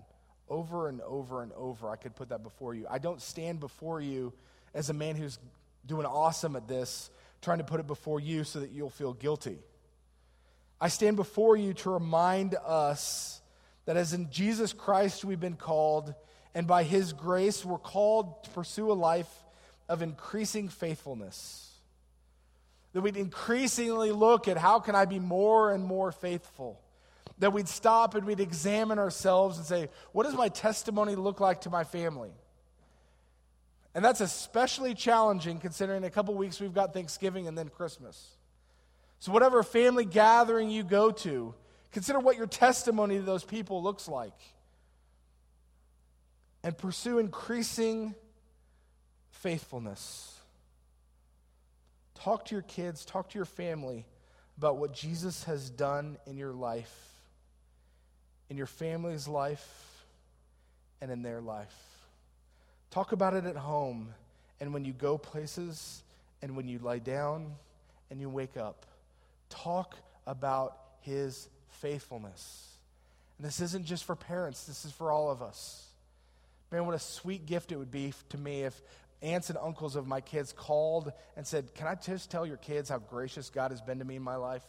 Over 0.49 0.89
and 0.89 0.99
over 1.01 1.43
and 1.43 1.51
over, 1.53 1.87
I 1.87 1.97
could 1.97 2.15
put 2.15 2.29
that 2.29 2.41
before 2.41 2.73
you. 2.73 2.87
I 2.89 2.97
don't 2.97 3.21
stand 3.21 3.59
before 3.59 4.01
you 4.01 4.33
as 4.73 4.89
a 4.89 4.93
man 4.93 5.15
who's 5.15 5.37
doing 5.85 6.07
awesome 6.07 6.55
at 6.55 6.67
this, 6.67 7.11
trying 7.43 7.59
to 7.59 7.63
put 7.63 7.79
it 7.79 7.85
before 7.85 8.19
you 8.19 8.43
so 8.43 8.61
that 8.61 8.71
you'll 8.71 8.89
feel 8.89 9.13
guilty. 9.13 9.59
I 10.79 10.87
stand 10.87 11.15
before 11.15 11.55
you 11.55 11.75
to 11.75 11.91
remind 11.91 12.55
us 12.55 13.40
that 13.85 13.97
as 13.97 14.13
in 14.13 14.29
Jesus 14.29 14.73
Christ 14.73 15.25
we've 15.25 15.39
been 15.39 15.55
called, 15.55 16.13
and 16.53 16.67
by 16.67 16.83
his 16.83 17.13
grace 17.13 17.65
we're 17.65 17.77
called 17.77 18.43
to 18.43 18.49
pursue 18.51 18.91
a 18.91 18.93
life 18.93 19.31
of 19.89 20.01
increasing 20.01 20.69
faithfulness. 20.69 21.67
That 22.93 23.01
we'd 23.01 23.17
increasingly 23.17 24.11
look 24.11 24.47
at 24.47 24.57
how 24.57 24.79
can 24.79 24.95
I 24.95 25.05
be 25.05 25.19
more 25.19 25.73
and 25.73 25.83
more 25.83 26.11
faithful. 26.11 26.81
That 27.39 27.53
we'd 27.53 27.67
stop 27.67 28.15
and 28.15 28.25
we'd 28.25 28.39
examine 28.39 28.99
ourselves 28.99 29.57
and 29.57 29.65
say, 29.65 29.89
what 30.11 30.23
does 30.23 30.35
my 30.35 30.49
testimony 30.49 31.15
look 31.15 31.39
like 31.39 31.61
to 31.61 31.69
my 31.69 31.83
family? 31.83 32.31
And 33.93 34.05
that's 34.05 34.21
especially 34.21 34.93
challenging 34.93 35.59
considering 35.59 35.97
in 35.97 36.03
a 36.03 36.09
couple 36.09 36.33
weeks 36.35 36.59
we've 36.59 36.73
got 36.73 36.93
Thanksgiving 36.93 37.47
and 37.47 37.57
then 37.57 37.69
Christmas. 37.69 38.37
So, 39.19 39.31
whatever 39.31 39.61
family 39.63 40.05
gathering 40.05 40.69
you 40.69 40.83
go 40.83 41.11
to, 41.11 41.53
Consider 41.91 42.19
what 42.19 42.37
your 42.37 42.47
testimony 42.47 43.17
to 43.17 43.21
those 43.21 43.43
people 43.43 43.83
looks 43.83 44.07
like. 44.07 44.39
And 46.63 46.77
pursue 46.77 47.19
increasing 47.19 48.15
faithfulness. 49.31 50.39
Talk 52.15 52.45
to 52.45 52.55
your 52.55 52.61
kids, 52.61 53.03
talk 53.03 53.29
to 53.29 53.37
your 53.37 53.45
family 53.45 54.05
about 54.57 54.77
what 54.77 54.93
Jesus 54.93 55.45
has 55.45 55.69
done 55.71 56.17
in 56.27 56.37
your 56.37 56.53
life, 56.53 56.95
in 58.49 58.57
your 58.57 58.67
family's 58.67 59.27
life, 59.27 60.05
and 61.01 61.09
in 61.09 61.23
their 61.23 61.41
life. 61.41 61.73
Talk 62.91 63.11
about 63.11 63.33
it 63.33 63.45
at 63.45 63.55
home 63.55 64.13
and 64.59 64.73
when 64.73 64.85
you 64.85 64.93
go 64.93 65.17
places 65.17 66.03
and 66.43 66.55
when 66.55 66.67
you 66.67 66.77
lie 66.77 66.99
down 66.99 67.55
and 68.11 68.21
you 68.21 68.29
wake 68.29 68.55
up. 68.55 68.85
Talk 69.49 69.95
about 70.27 70.77
his 70.99 71.49
faithfulness. 71.81 72.67
And 73.37 73.47
this 73.47 73.59
isn't 73.59 73.85
just 73.85 74.03
for 74.03 74.15
parents, 74.15 74.65
this 74.65 74.85
is 74.85 74.91
for 74.91 75.11
all 75.11 75.31
of 75.31 75.41
us. 75.41 75.87
Man, 76.71 76.85
what 76.85 76.95
a 76.95 76.99
sweet 76.99 77.45
gift 77.45 77.71
it 77.71 77.77
would 77.77 77.91
be 77.91 78.13
to 78.29 78.37
me 78.37 78.61
if 78.61 78.81
aunts 79.21 79.49
and 79.49 79.57
uncles 79.61 79.95
of 79.95 80.07
my 80.07 80.21
kids 80.21 80.53
called 80.53 81.11
and 81.35 81.45
said, 81.45 81.73
Can 81.75 81.87
I 81.87 81.95
just 81.95 82.31
tell 82.31 82.45
your 82.45 82.57
kids 82.57 82.89
how 82.89 82.99
gracious 82.99 83.49
God 83.49 83.71
has 83.71 83.81
been 83.81 83.99
to 83.99 84.05
me 84.05 84.15
in 84.15 84.21
my 84.21 84.35
life? 84.35 84.63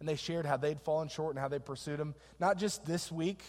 And 0.00 0.08
they 0.08 0.16
shared 0.16 0.46
how 0.46 0.56
they'd 0.56 0.80
fallen 0.80 1.08
short 1.08 1.34
and 1.34 1.38
how 1.38 1.48
they 1.48 1.58
pursued 1.58 2.00
Him, 2.00 2.14
not 2.38 2.56
just 2.56 2.84
this 2.84 3.12
week, 3.12 3.42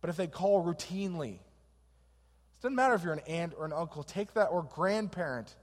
but 0.00 0.10
if 0.10 0.16
they'd 0.16 0.32
call 0.32 0.64
routinely. 0.64 1.34
It 1.34 2.62
doesn't 2.62 2.74
matter 2.74 2.94
if 2.94 3.04
you're 3.04 3.12
an 3.12 3.20
aunt 3.20 3.54
or 3.56 3.64
an 3.64 3.72
uncle, 3.72 4.02
take 4.02 4.34
that, 4.34 4.46
or 4.46 4.62
grandparent. 4.62 5.54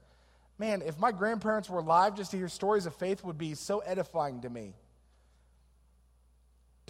Man, 0.58 0.82
if 0.82 0.98
my 0.98 1.12
grandparents 1.12 1.68
were 1.68 1.80
alive, 1.80 2.16
just 2.16 2.30
to 2.30 2.36
hear 2.36 2.48
stories 2.48 2.86
of 2.86 2.94
faith 2.94 3.22
would 3.24 3.38
be 3.38 3.54
so 3.54 3.80
edifying 3.80 4.40
to 4.42 4.50
me. 4.50 4.74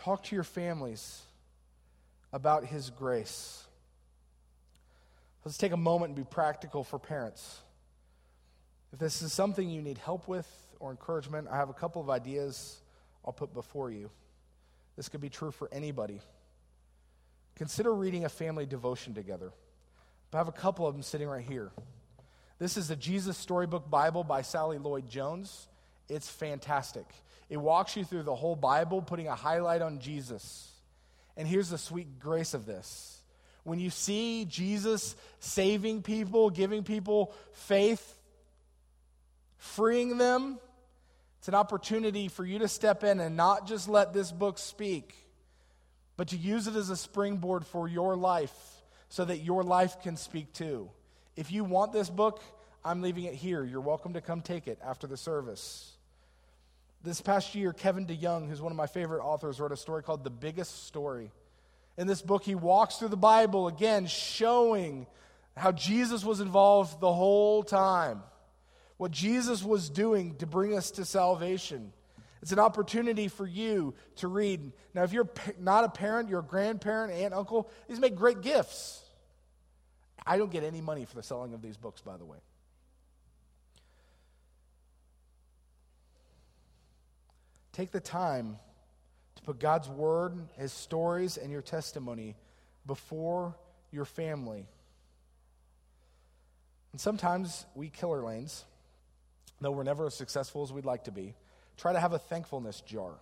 Talk 0.03 0.25
to 0.25 0.35
your 0.35 0.43
families 0.43 1.23
about 2.33 2.67
His 2.67 2.91
grace. 2.91 3.63
Let's 5.45 5.57
take 5.57 5.71
a 5.71 5.77
moment 5.77 6.09
and 6.11 6.17
be 6.17 6.25
practical 6.25 6.83
for 6.83 6.99
parents. 6.99 7.61
If 8.93 8.99
this 8.99 9.23
is 9.23 9.33
something 9.33 9.71
you 9.71 9.81
need 9.81 9.99
help 9.99 10.27
with 10.27 10.49
or 10.81 10.91
encouragement, 10.91 11.47
I 11.49 11.57
have 11.57 11.71
a 11.71 11.73
couple 11.73 12.03
of 12.03 12.11
ideas 12.11 12.81
I'll 13.25 13.33
put 13.33 13.55
before 13.55 13.93
you. 13.93 14.11
This 14.97 15.09
could 15.09 15.21
be 15.21 15.31
true 15.31 15.53
for 15.53 15.69
anybody. 15.71 16.21
Consider 17.55 17.95
reading 17.95 18.25
a 18.25 18.29
family 18.29 18.67
devotion 18.67 19.15
together. 19.15 19.53
I 20.35 20.37
have 20.37 20.49
a 20.49 20.53
couple 20.53 20.85
of 20.85 20.95
them 20.95 21.05
sitting 21.05 21.29
right 21.29 21.45
here. 21.45 21.71
This 22.59 22.77
is 22.77 22.89
the 22.89 22.97
Jesus 22.97 23.39
Storybook 23.39 23.89
Bible 23.89 24.25
by 24.25 24.43
Sally 24.43 24.79
Lloyd 24.79 25.09
Jones. 25.09 25.69
It's 26.09 26.29
fantastic. 26.29 27.07
It 27.53 27.61
walks 27.61 27.99
you 27.99 28.05
through 28.07 28.23
the 28.23 28.35
whole 28.35 28.57
Bible, 28.57 29.03
putting 29.03 29.29
a 29.29 29.35
highlight 29.35 29.83
on 29.83 29.99
Jesus. 29.99 30.71
And 31.37 31.47
here's 31.47 31.69
the 31.69 31.77
sweet 31.77 32.19
grace 32.19 32.55
of 32.55 32.65
this 32.65 33.21
when 33.63 33.79
you 33.79 33.91
see 33.91 34.47
Jesus 34.47 35.15
saving 35.39 36.01
people, 36.01 36.49
giving 36.49 36.83
people 36.83 37.35
faith, 37.53 38.19
freeing 39.59 40.17
them, 40.17 40.59
it's 41.41 41.49
an 41.49 41.55
opportunity 41.55 42.29
for 42.29 42.43
you 42.43 42.61
to 42.61 42.69
step 42.69 43.05
in 43.05 43.21
and 43.21 43.37
not 43.37 43.67
just 43.67 43.87
let 43.87 44.15
this 44.15 44.33
book 44.33 44.57
speak, 44.57 45.15
but 46.17 46.29
to 46.29 46.39
use 46.39 46.69
it 46.69 46.75
as 46.75 46.89
a 46.89 46.97
springboard 46.97 47.67
for 47.67 47.87
your 47.87 48.17
life 48.17 48.55
so 49.11 49.27
that 49.27 49.41
your 49.41 49.63
life 49.63 50.01
can 50.01 50.17
speak 50.17 50.55
too. 50.55 50.89
If 51.37 51.53
you 51.53 51.65
want 51.65 51.93
this 51.93 52.09
book, 52.09 52.43
I'm 52.83 53.03
leaving 53.03 53.25
it 53.25 53.35
here. 53.35 53.63
You're 53.63 53.83
welcome 53.83 54.15
to 54.15 54.23
come 54.23 54.41
take 54.41 54.67
it 54.67 54.79
after 54.83 55.07
the 55.07 55.19
service. 55.19 55.93
This 57.05 57.21
past 57.21 57.55
year, 57.57 57.73
Kevin 57.73 58.07
DeYoung, 58.07 58.49
who's 58.49 58.63
one 58.63 58.71
of 58.71 58.77
my 58.77 58.87
favorite 58.87 59.25
authors, 59.25 59.59
wrote 59.59 59.73
a 59.73 59.77
story 59.77 60.05
called 60.05 60.23
The 60.23 60.31
Biggest 60.31 60.87
Story. 60.87 61.33
In 61.99 62.07
this 62.07 62.23
book, 62.23 62.45
he 62.45 62.55
walks 62.55 62.97
through 62.97 63.09
the 63.09 63.17
Bible 63.17 63.67
again, 63.67 64.07
showing 64.07 65.07
how 65.57 65.73
Jesus 65.73 66.25
was 66.25 66.41
involved 66.41 67.01
the 67.01 67.13
whole 67.13 67.65
time, 67.65 68.23
what 68.99 69.11
Jesus 69.11 69.65
was 69.65 69.91
doing 69.91 70.37
to 70.37 70.47
bring 70.47 70.77
us 70.77 70.93
to 70.93 71.05
salvation. 71.05 71.93
It's 72.41 72.53
an 72.53 72.61
opportunity 72.61 73.27
for 73.29 73.47
you 73.47 73.95
to 74.17 74.29
read. 74.29 74.73
Now, 74.95 75.03
if 75.03 75.13
you're 75.13 75.29
not 75.61 75.85
a 75.85 75.89
parent, 75.89 76.29
you're 76.29 76.41
a 76.41 76.45
grandparent, 76.45 77.13
aunt, 77.13 77.35
uncle, 77.35 77.69
these 77.89 77.99
make 77.99 78.15
great 78.15 78.43
gifts. 78.43 79.01
I 80.25 80.39
don't 80.39 80.53
get 80.53 80.63
any 80.63 80.81
money 80.81 81.05
for 81.05 81.17
the 81.17 81.23
selling 81.23 81.53
of 81.53 81.63
these 81.63 81.77
books, 81.77 82.01
by 82.01 82.17
the 82.17 82.25
way. 82.25 82.39
Take 87.73 87.91
the 87.91 88.01
time 88.01 88.59
to 89.37 89.43
put 89.43 89.59
God's 89.59 89.89
word, 89.89 90.37
his 90.59 90.73
stories, 90.73 91.37
and 91.37 91.51
your 91.51 91.63
testimony 91.63 92.37
before 92.87 93.57
your 93.91 94.05
family. 94.05 94.67
And 96.93 97.01
sometimes 97.01 97.65
we 97.75 97.89
killer 97.89 98.23
lanes, 98.23 98.65
though 99.61 99.71
we're 99.71 99.83
never 99.83 100.07
as 100.07 100.15
successful 100.15 100.63
as 100.63 100.73
we'd 100.73 100.85
like 100.85 101.05
to 101.05 101.13
be. 101.13 101.35
Try 101.79 101.95
to 101.95 102.01
have 102.01 102.13
a 102.13 102.19
thankfulness 102.19 102.83
jar. 102.83 103.13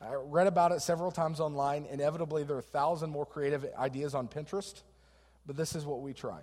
I 0.00 0.14
read 0.14 0.46
about 0.46 0.70
it 0.70 0.80
several 0.80 1.10
times 1.10 1.40
online. 1.40 1.84
Inevitably, 1.90 2.44
there 2.44 2.56
are 2.56 2.60
a 2.60 2.62
thousand 2.62 3.10
more 3.10 3.26
creative 3.26 3.66
ideas 3.76 4.14
on 4.14 4.28
Pinterest, 4.28 4.82
but 5.44 5.56
this 5.56 5.74
is 5.74 5.84
what 5.84 6.00
we 6.00 6.12
try. 6.12 6.38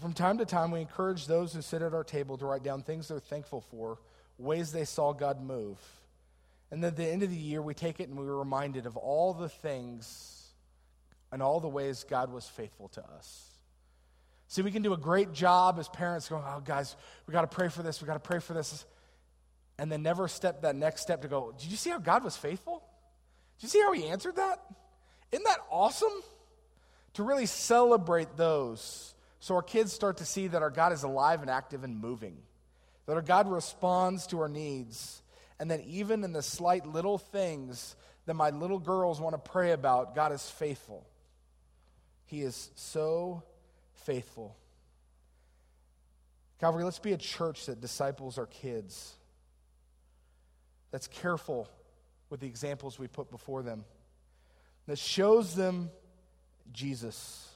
From 0.00 0.14
time 0.14 0.38
to 0.38 0.46
time, 0.46 0.70
we 0.70 0.80
encourage 0.80 1.26
those 1.26 1.52
who 1.52 1.60
sit 1.60 1.82
at 1.82 1.92
our 1.92 2.04
table 2.04 2.38
to 2.38 2.46
write 2.46 2.62
down 2.62 2.82
things 2.82 3.08
they're 3.08 3.20
thankful 3.20 3.60
for, 3.60 3.98
ways 4.38 4.72
they 4.72 4.84
saw 4.84 5.12
God 5.12 5.40
move. 5.40 5.78
And 6.70 6.82
then 6.82 6.88
at 6.88 6.96
the 6.96 7.06
end 7.06 7.22
of 7.22 7.30
the 7.30 7.36
year, 7.36 7.62
we 7.62 7.74
take 7.74 8.00
it 8.00 8.08
and 8.08 8.18
we 8.18 8.26
are 8.26 8.36
reminded 8.36 8.86
of 8.86 8.96
all 8.96 9.32
the 9.32 9.48
things 9.48 10.52
and 11.30 11.42
all 11.42 11.60
the 11.60 11.68
ways 11.68 12.04
God 12.08 12.32
was 12.32 12.46
faithful 12.46 12.88
to 12.90 13.04
us. 13.16 13.50
See, 14.48 14.62
we 14.62 14.70
can 14.70 14.82
do 14.82 14.92
a 14.92 14.98
great 14.98 15.32
job 15.32 15.78
as 15.78 15.88
parents 15.88 16.28
going, 16.28 16.44
oh, 16.46 16.60
guys, 16.60 16.96
we 17.26 17.32
got 17.32 17.42
to 17.42 17.46
pray 17.46 17.68
for 17.68 17.82
this, 17.82 18.00
we 18.00 18.06
got 18.06 18.14
to 18.14 18.20
pray 18.20 18.38
for 18.38 18.54
this. 18.54 18.84
And 19.78 19.90
then 19.90 20.02
never 20.02 20.28
step 20.28 20.62
that 20.62 20.76
next 20.76 21.02
step 21.02 21.22
to 21.22 21.28
go, 21.28 21.52
did 21.58 21.70
you 21.70 21.76
see 21.76 21.90
how 21.90 21.98
God 21.98 22.22
was 22.22 22.36
faithful? 22.36 22.84
Did 23.58 23.64
you 23.64 23.68
see 23.70 23.80
how 23.80 23.92
He 23.92 24.06
answered 24.06 24.36
that? 24.36 24.62
Isn't 25.32 25.44
that 25.44 25.58
awesome? 25.70 26.12
To 27.14 27.22
really 27.22 27.46
celebrate 27.46 28.36
those 28.36 29.14
so 29.40 29.56
our 29.56 29.62
kids 29.62 29.92
start 29.92 30.18
to 30.18 30.24
see 30.24 30.46
that 30.48 30.62
our 30.62 30.70
God 30.70 30.92
is 30.92 31.02
alive 31.02 31.42
and 31.42 31.50
active 31.50 31.84
and 31.84 32.00
moving, 32.00 32.36
that 33.06 33.14
our 33.14 33.22
God 33.22 33.50
responds 33.50 34.26
to 34.28 34.40
our 34.40 34.48
needs 34.48 35.22
and 35.58 35.70
that 35.70 35.84
even 35.86 36.24
in 36.24 36.32
the 36.32 36.42
slight 36.42 36.86
little 36.86 37.18
things 37.18 37.96
that 38.26 38.34
my 38.34 38.50
little 38.50 38.78
girls 38.78 39.20
want 39.20 39.34
to 39.34 39.50
pray 39.50 39.72
about, 39.72 40.14
God 40.14 40.32
is 40.32 40.50
faithful. 40.50 41.06
He 42.26 42.42
is 42.42 42.70
so 42.74 43.42
faithful. 44.04 44.56
Calvary, 46.60 46.84
let's 46.84 46.98
be 46.98 47.12
a 47.12 47.18
church 47.18 47.66
that 47.66 47.80
disciples 47.80 48.38
our 48.38 48.46
kids, 48.46 49.14
that's 50.90 51.08
careful 51.08 51.68
with 52.30 52.40
the 52.40 52.46
examples 52.46 52.98
we 52.98 53.06
put 53.06 53.30
before 53.30 53.62
them, 53.62 53.84
that 54.86 54.98
shows 54.98 55.54
them 55.54 55.90
Jesus. 56.72 57.48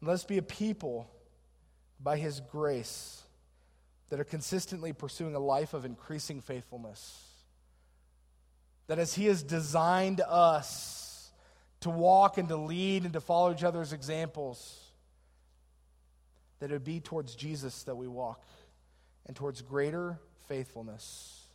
And 0.00 0.08
let's 0.08 0.24
be 0.24 0.38
a 0.38 0.42
people 0.42 1.10
by 2.00 2.18
His 2.18 2.40
grace 2.40 3.22
that 4.10 4.20
are 4.20 4.24
consistently 4.24 4.92
pursuing 4.92 5.34
a 5.34 5.40
life 5.40 5.74
of 5.74 5.84
increasing 5.84 6.40
faithfulness. 6.40 7.24
That 8.86 8.98
as 8.98 9.14
He 9.14 9.26
has 9.26 9.42
designed 9.42 10.20
us 10.20 11.30
to 11.80 11.90
walk 11.90 12.38
and 12.38 12.48
to 12.48 12.56
lead 12.56 13.04
and 13.04 13.12
to 13.12 13.20
follow 13.20 13.52
each 13.52 13.64
other's 13.64 13.92
examples, 13.92 14.80
that 16.60 16.70
it 16.70 16.72
would 16.72 16.84
be 16.84 17.00
towards 17.00 17.34
Jesus 17.34 17.84
that 17.84 17.96
we 17.96 18.08
walk 18.08 18.42
and 19.26 19.36
towards 19.36 19.62
greater 19.62 20.18
faithfulness. 20.48 21.46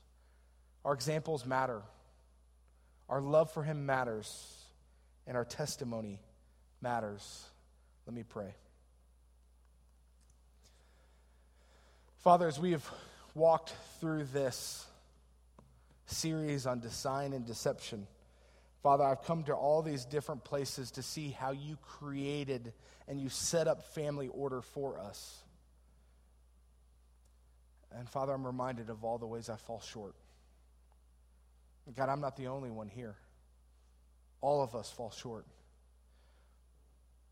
Our 0.85 0.93
examples 0.93 1.45
matter, 1.45 1.81
our 3.09 3.21
love 3.21 3.51
for 3.51 3.63
Him 3.63 3.85
matters, 3.85 4.57
and 5.25 5.35
our 5.35 5.45
testimony 5.45 6.19
matters. 6.81 7.45
Let 8.05 8.15
me 8.15 8.23
pray. 8.23 8.53
Father, 12.23 12.47
as 12.47 12.57
we 12.57 12.71
have 12.71 12.89
walked 13.35 13.73
through 13.99 14.23
this 14.23 14.85
series 16.05 16.65
on 16.65 16.79
design 16.79 17.33
and 17.33 17.45
deception, 17.45 18.07
Father, 18.81 19.03
I've 19.03 19.23
come 19.23 19.43
to 19.43 19.53
all 19.53 19.81
these 19.81 20.05
different 20.05 20.45
places 20.45 20.91
to 20.91 21.03
see 21.03 21.31
how 21.31 21.51
you 21.51 21.77
created 21.81 22.71
and 23.09 23.19
you 23.19 23.27
set 23.27 23.67
up 23.67 23.83
family 23.93 24.29
order 24.29 24.61
for 24.61 24.97
us. 24.99 25.37
And 27.91 28.07
Father, 28.07 28.31
I'm 28.31 28.47
reminded 28.47 28.89
of 28.89 29.03
all 29.03 29.17
the 29.17 29.27
ways 29.27 29.49
I 29.49 29.57
fall 29.57 29.81
short. 29.81 30.15
God, 31.93 32.07
I'm 32.07 32.21
not 32.21 32.37
the 32.37 32.47
only 32.47 32.71
one 32.71 32.87
here. 32.87 33.17
All 34.39 34.63
of 34.63 34.75
us 34.75 34.89
fall 34.89 35.11
short. 35.11 35.45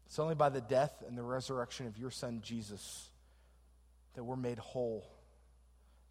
It's 0.07 0.19
only 0.19 0.35
by 0.35 0.49
the 0.49 0.59
death 0.59 1.01
and 1.07 1.17
the 1.17 1.23
resurrection 1.23 1.87
of 1.87 1.97
your 1.97 2.11
Son, 2.11 2.41
Jesus 2.43 3.10
that 4.13 4.23
we're 4.23 4.35
made 4.35 4.59
whole, 4.59 5.05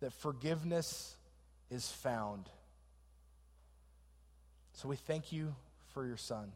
that 0.00 0.12
forgiveness 0.12 1.14
is 1.70 1.88
found. 1.88 2.48
So 4.74 4.88
we 4.88 4.96
thank 4.96 5.32
you 5.32 5.54
for 5.92 6.06
your 6.06 6.16
Son. 6.16 6.52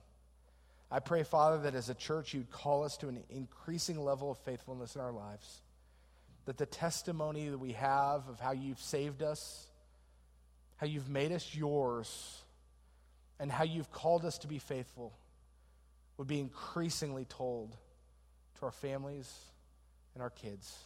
I 0.91 1.01
pray, 1.01 1.23
Father, 1.23 1.59
that 1.63 1.75
as 1.75 1.89
a 1.89 1.95
church 1.95 2.35
you'd 2.35 2.51
call 2.51 2.85
us 2.85 2.97
to 2.99 3.09
an 3.09 3.23
increasing 3.29 4.03
level 4.03 4.31
of 4.31 4.39
faithfulness 4.39 4.95
in 4.95 5.01
our 5.01 5.13
lives, 5.13 5.61
that 6.47 6.57
the 6.57 6.67
testimony 6.67 7.49
that 7.49 7.59
we 7.59 7.73
have 7.73 8.29
of 8.29 8.39
how 8.39 8.53
you've 8.53 8.81
saved 8.81 9.23
us, 9.23 9.67
how 10.77 10.87
you've 10.87 11.09
made 11.09 11.33
us 11.33 11.55
yours, 11.55 12.43
and 13.41 13.51
how 13.51 13.65
you've 13.65 13.91
called 13.91 14.25
us 14.25 14.39
to 14.39 14.47
be 14.47 14.59
faithful 14.59 15.13
would 16.17 16.29
be 16.29 16.39
increasingly 16.39 17.25
told 17.25 17.77
to 18.59 18.67
our 18.67 18.73
families 18.73 19.33
and 20.15 20.23
our 20.23 20.31
kids. 20.31 20.79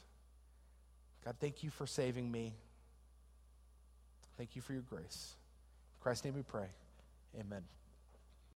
God, 1.25 1.37
thank 1.41 1.63
you 1.63 1.71
for 1.71 1.87
saving 1.87 2.31
me. 2.31 2.55
Thank 4.37 4.57
you 4.57 4.63
for 4.63 4.73
your 4.73 4.83
grace. 4.83 5.35
In 5.99 6.03
Christ's 6.03 6.25
name 6.25 6.35
we 6.35 6.43
pray. 6.43 6.69
Amen. 7.39 7.63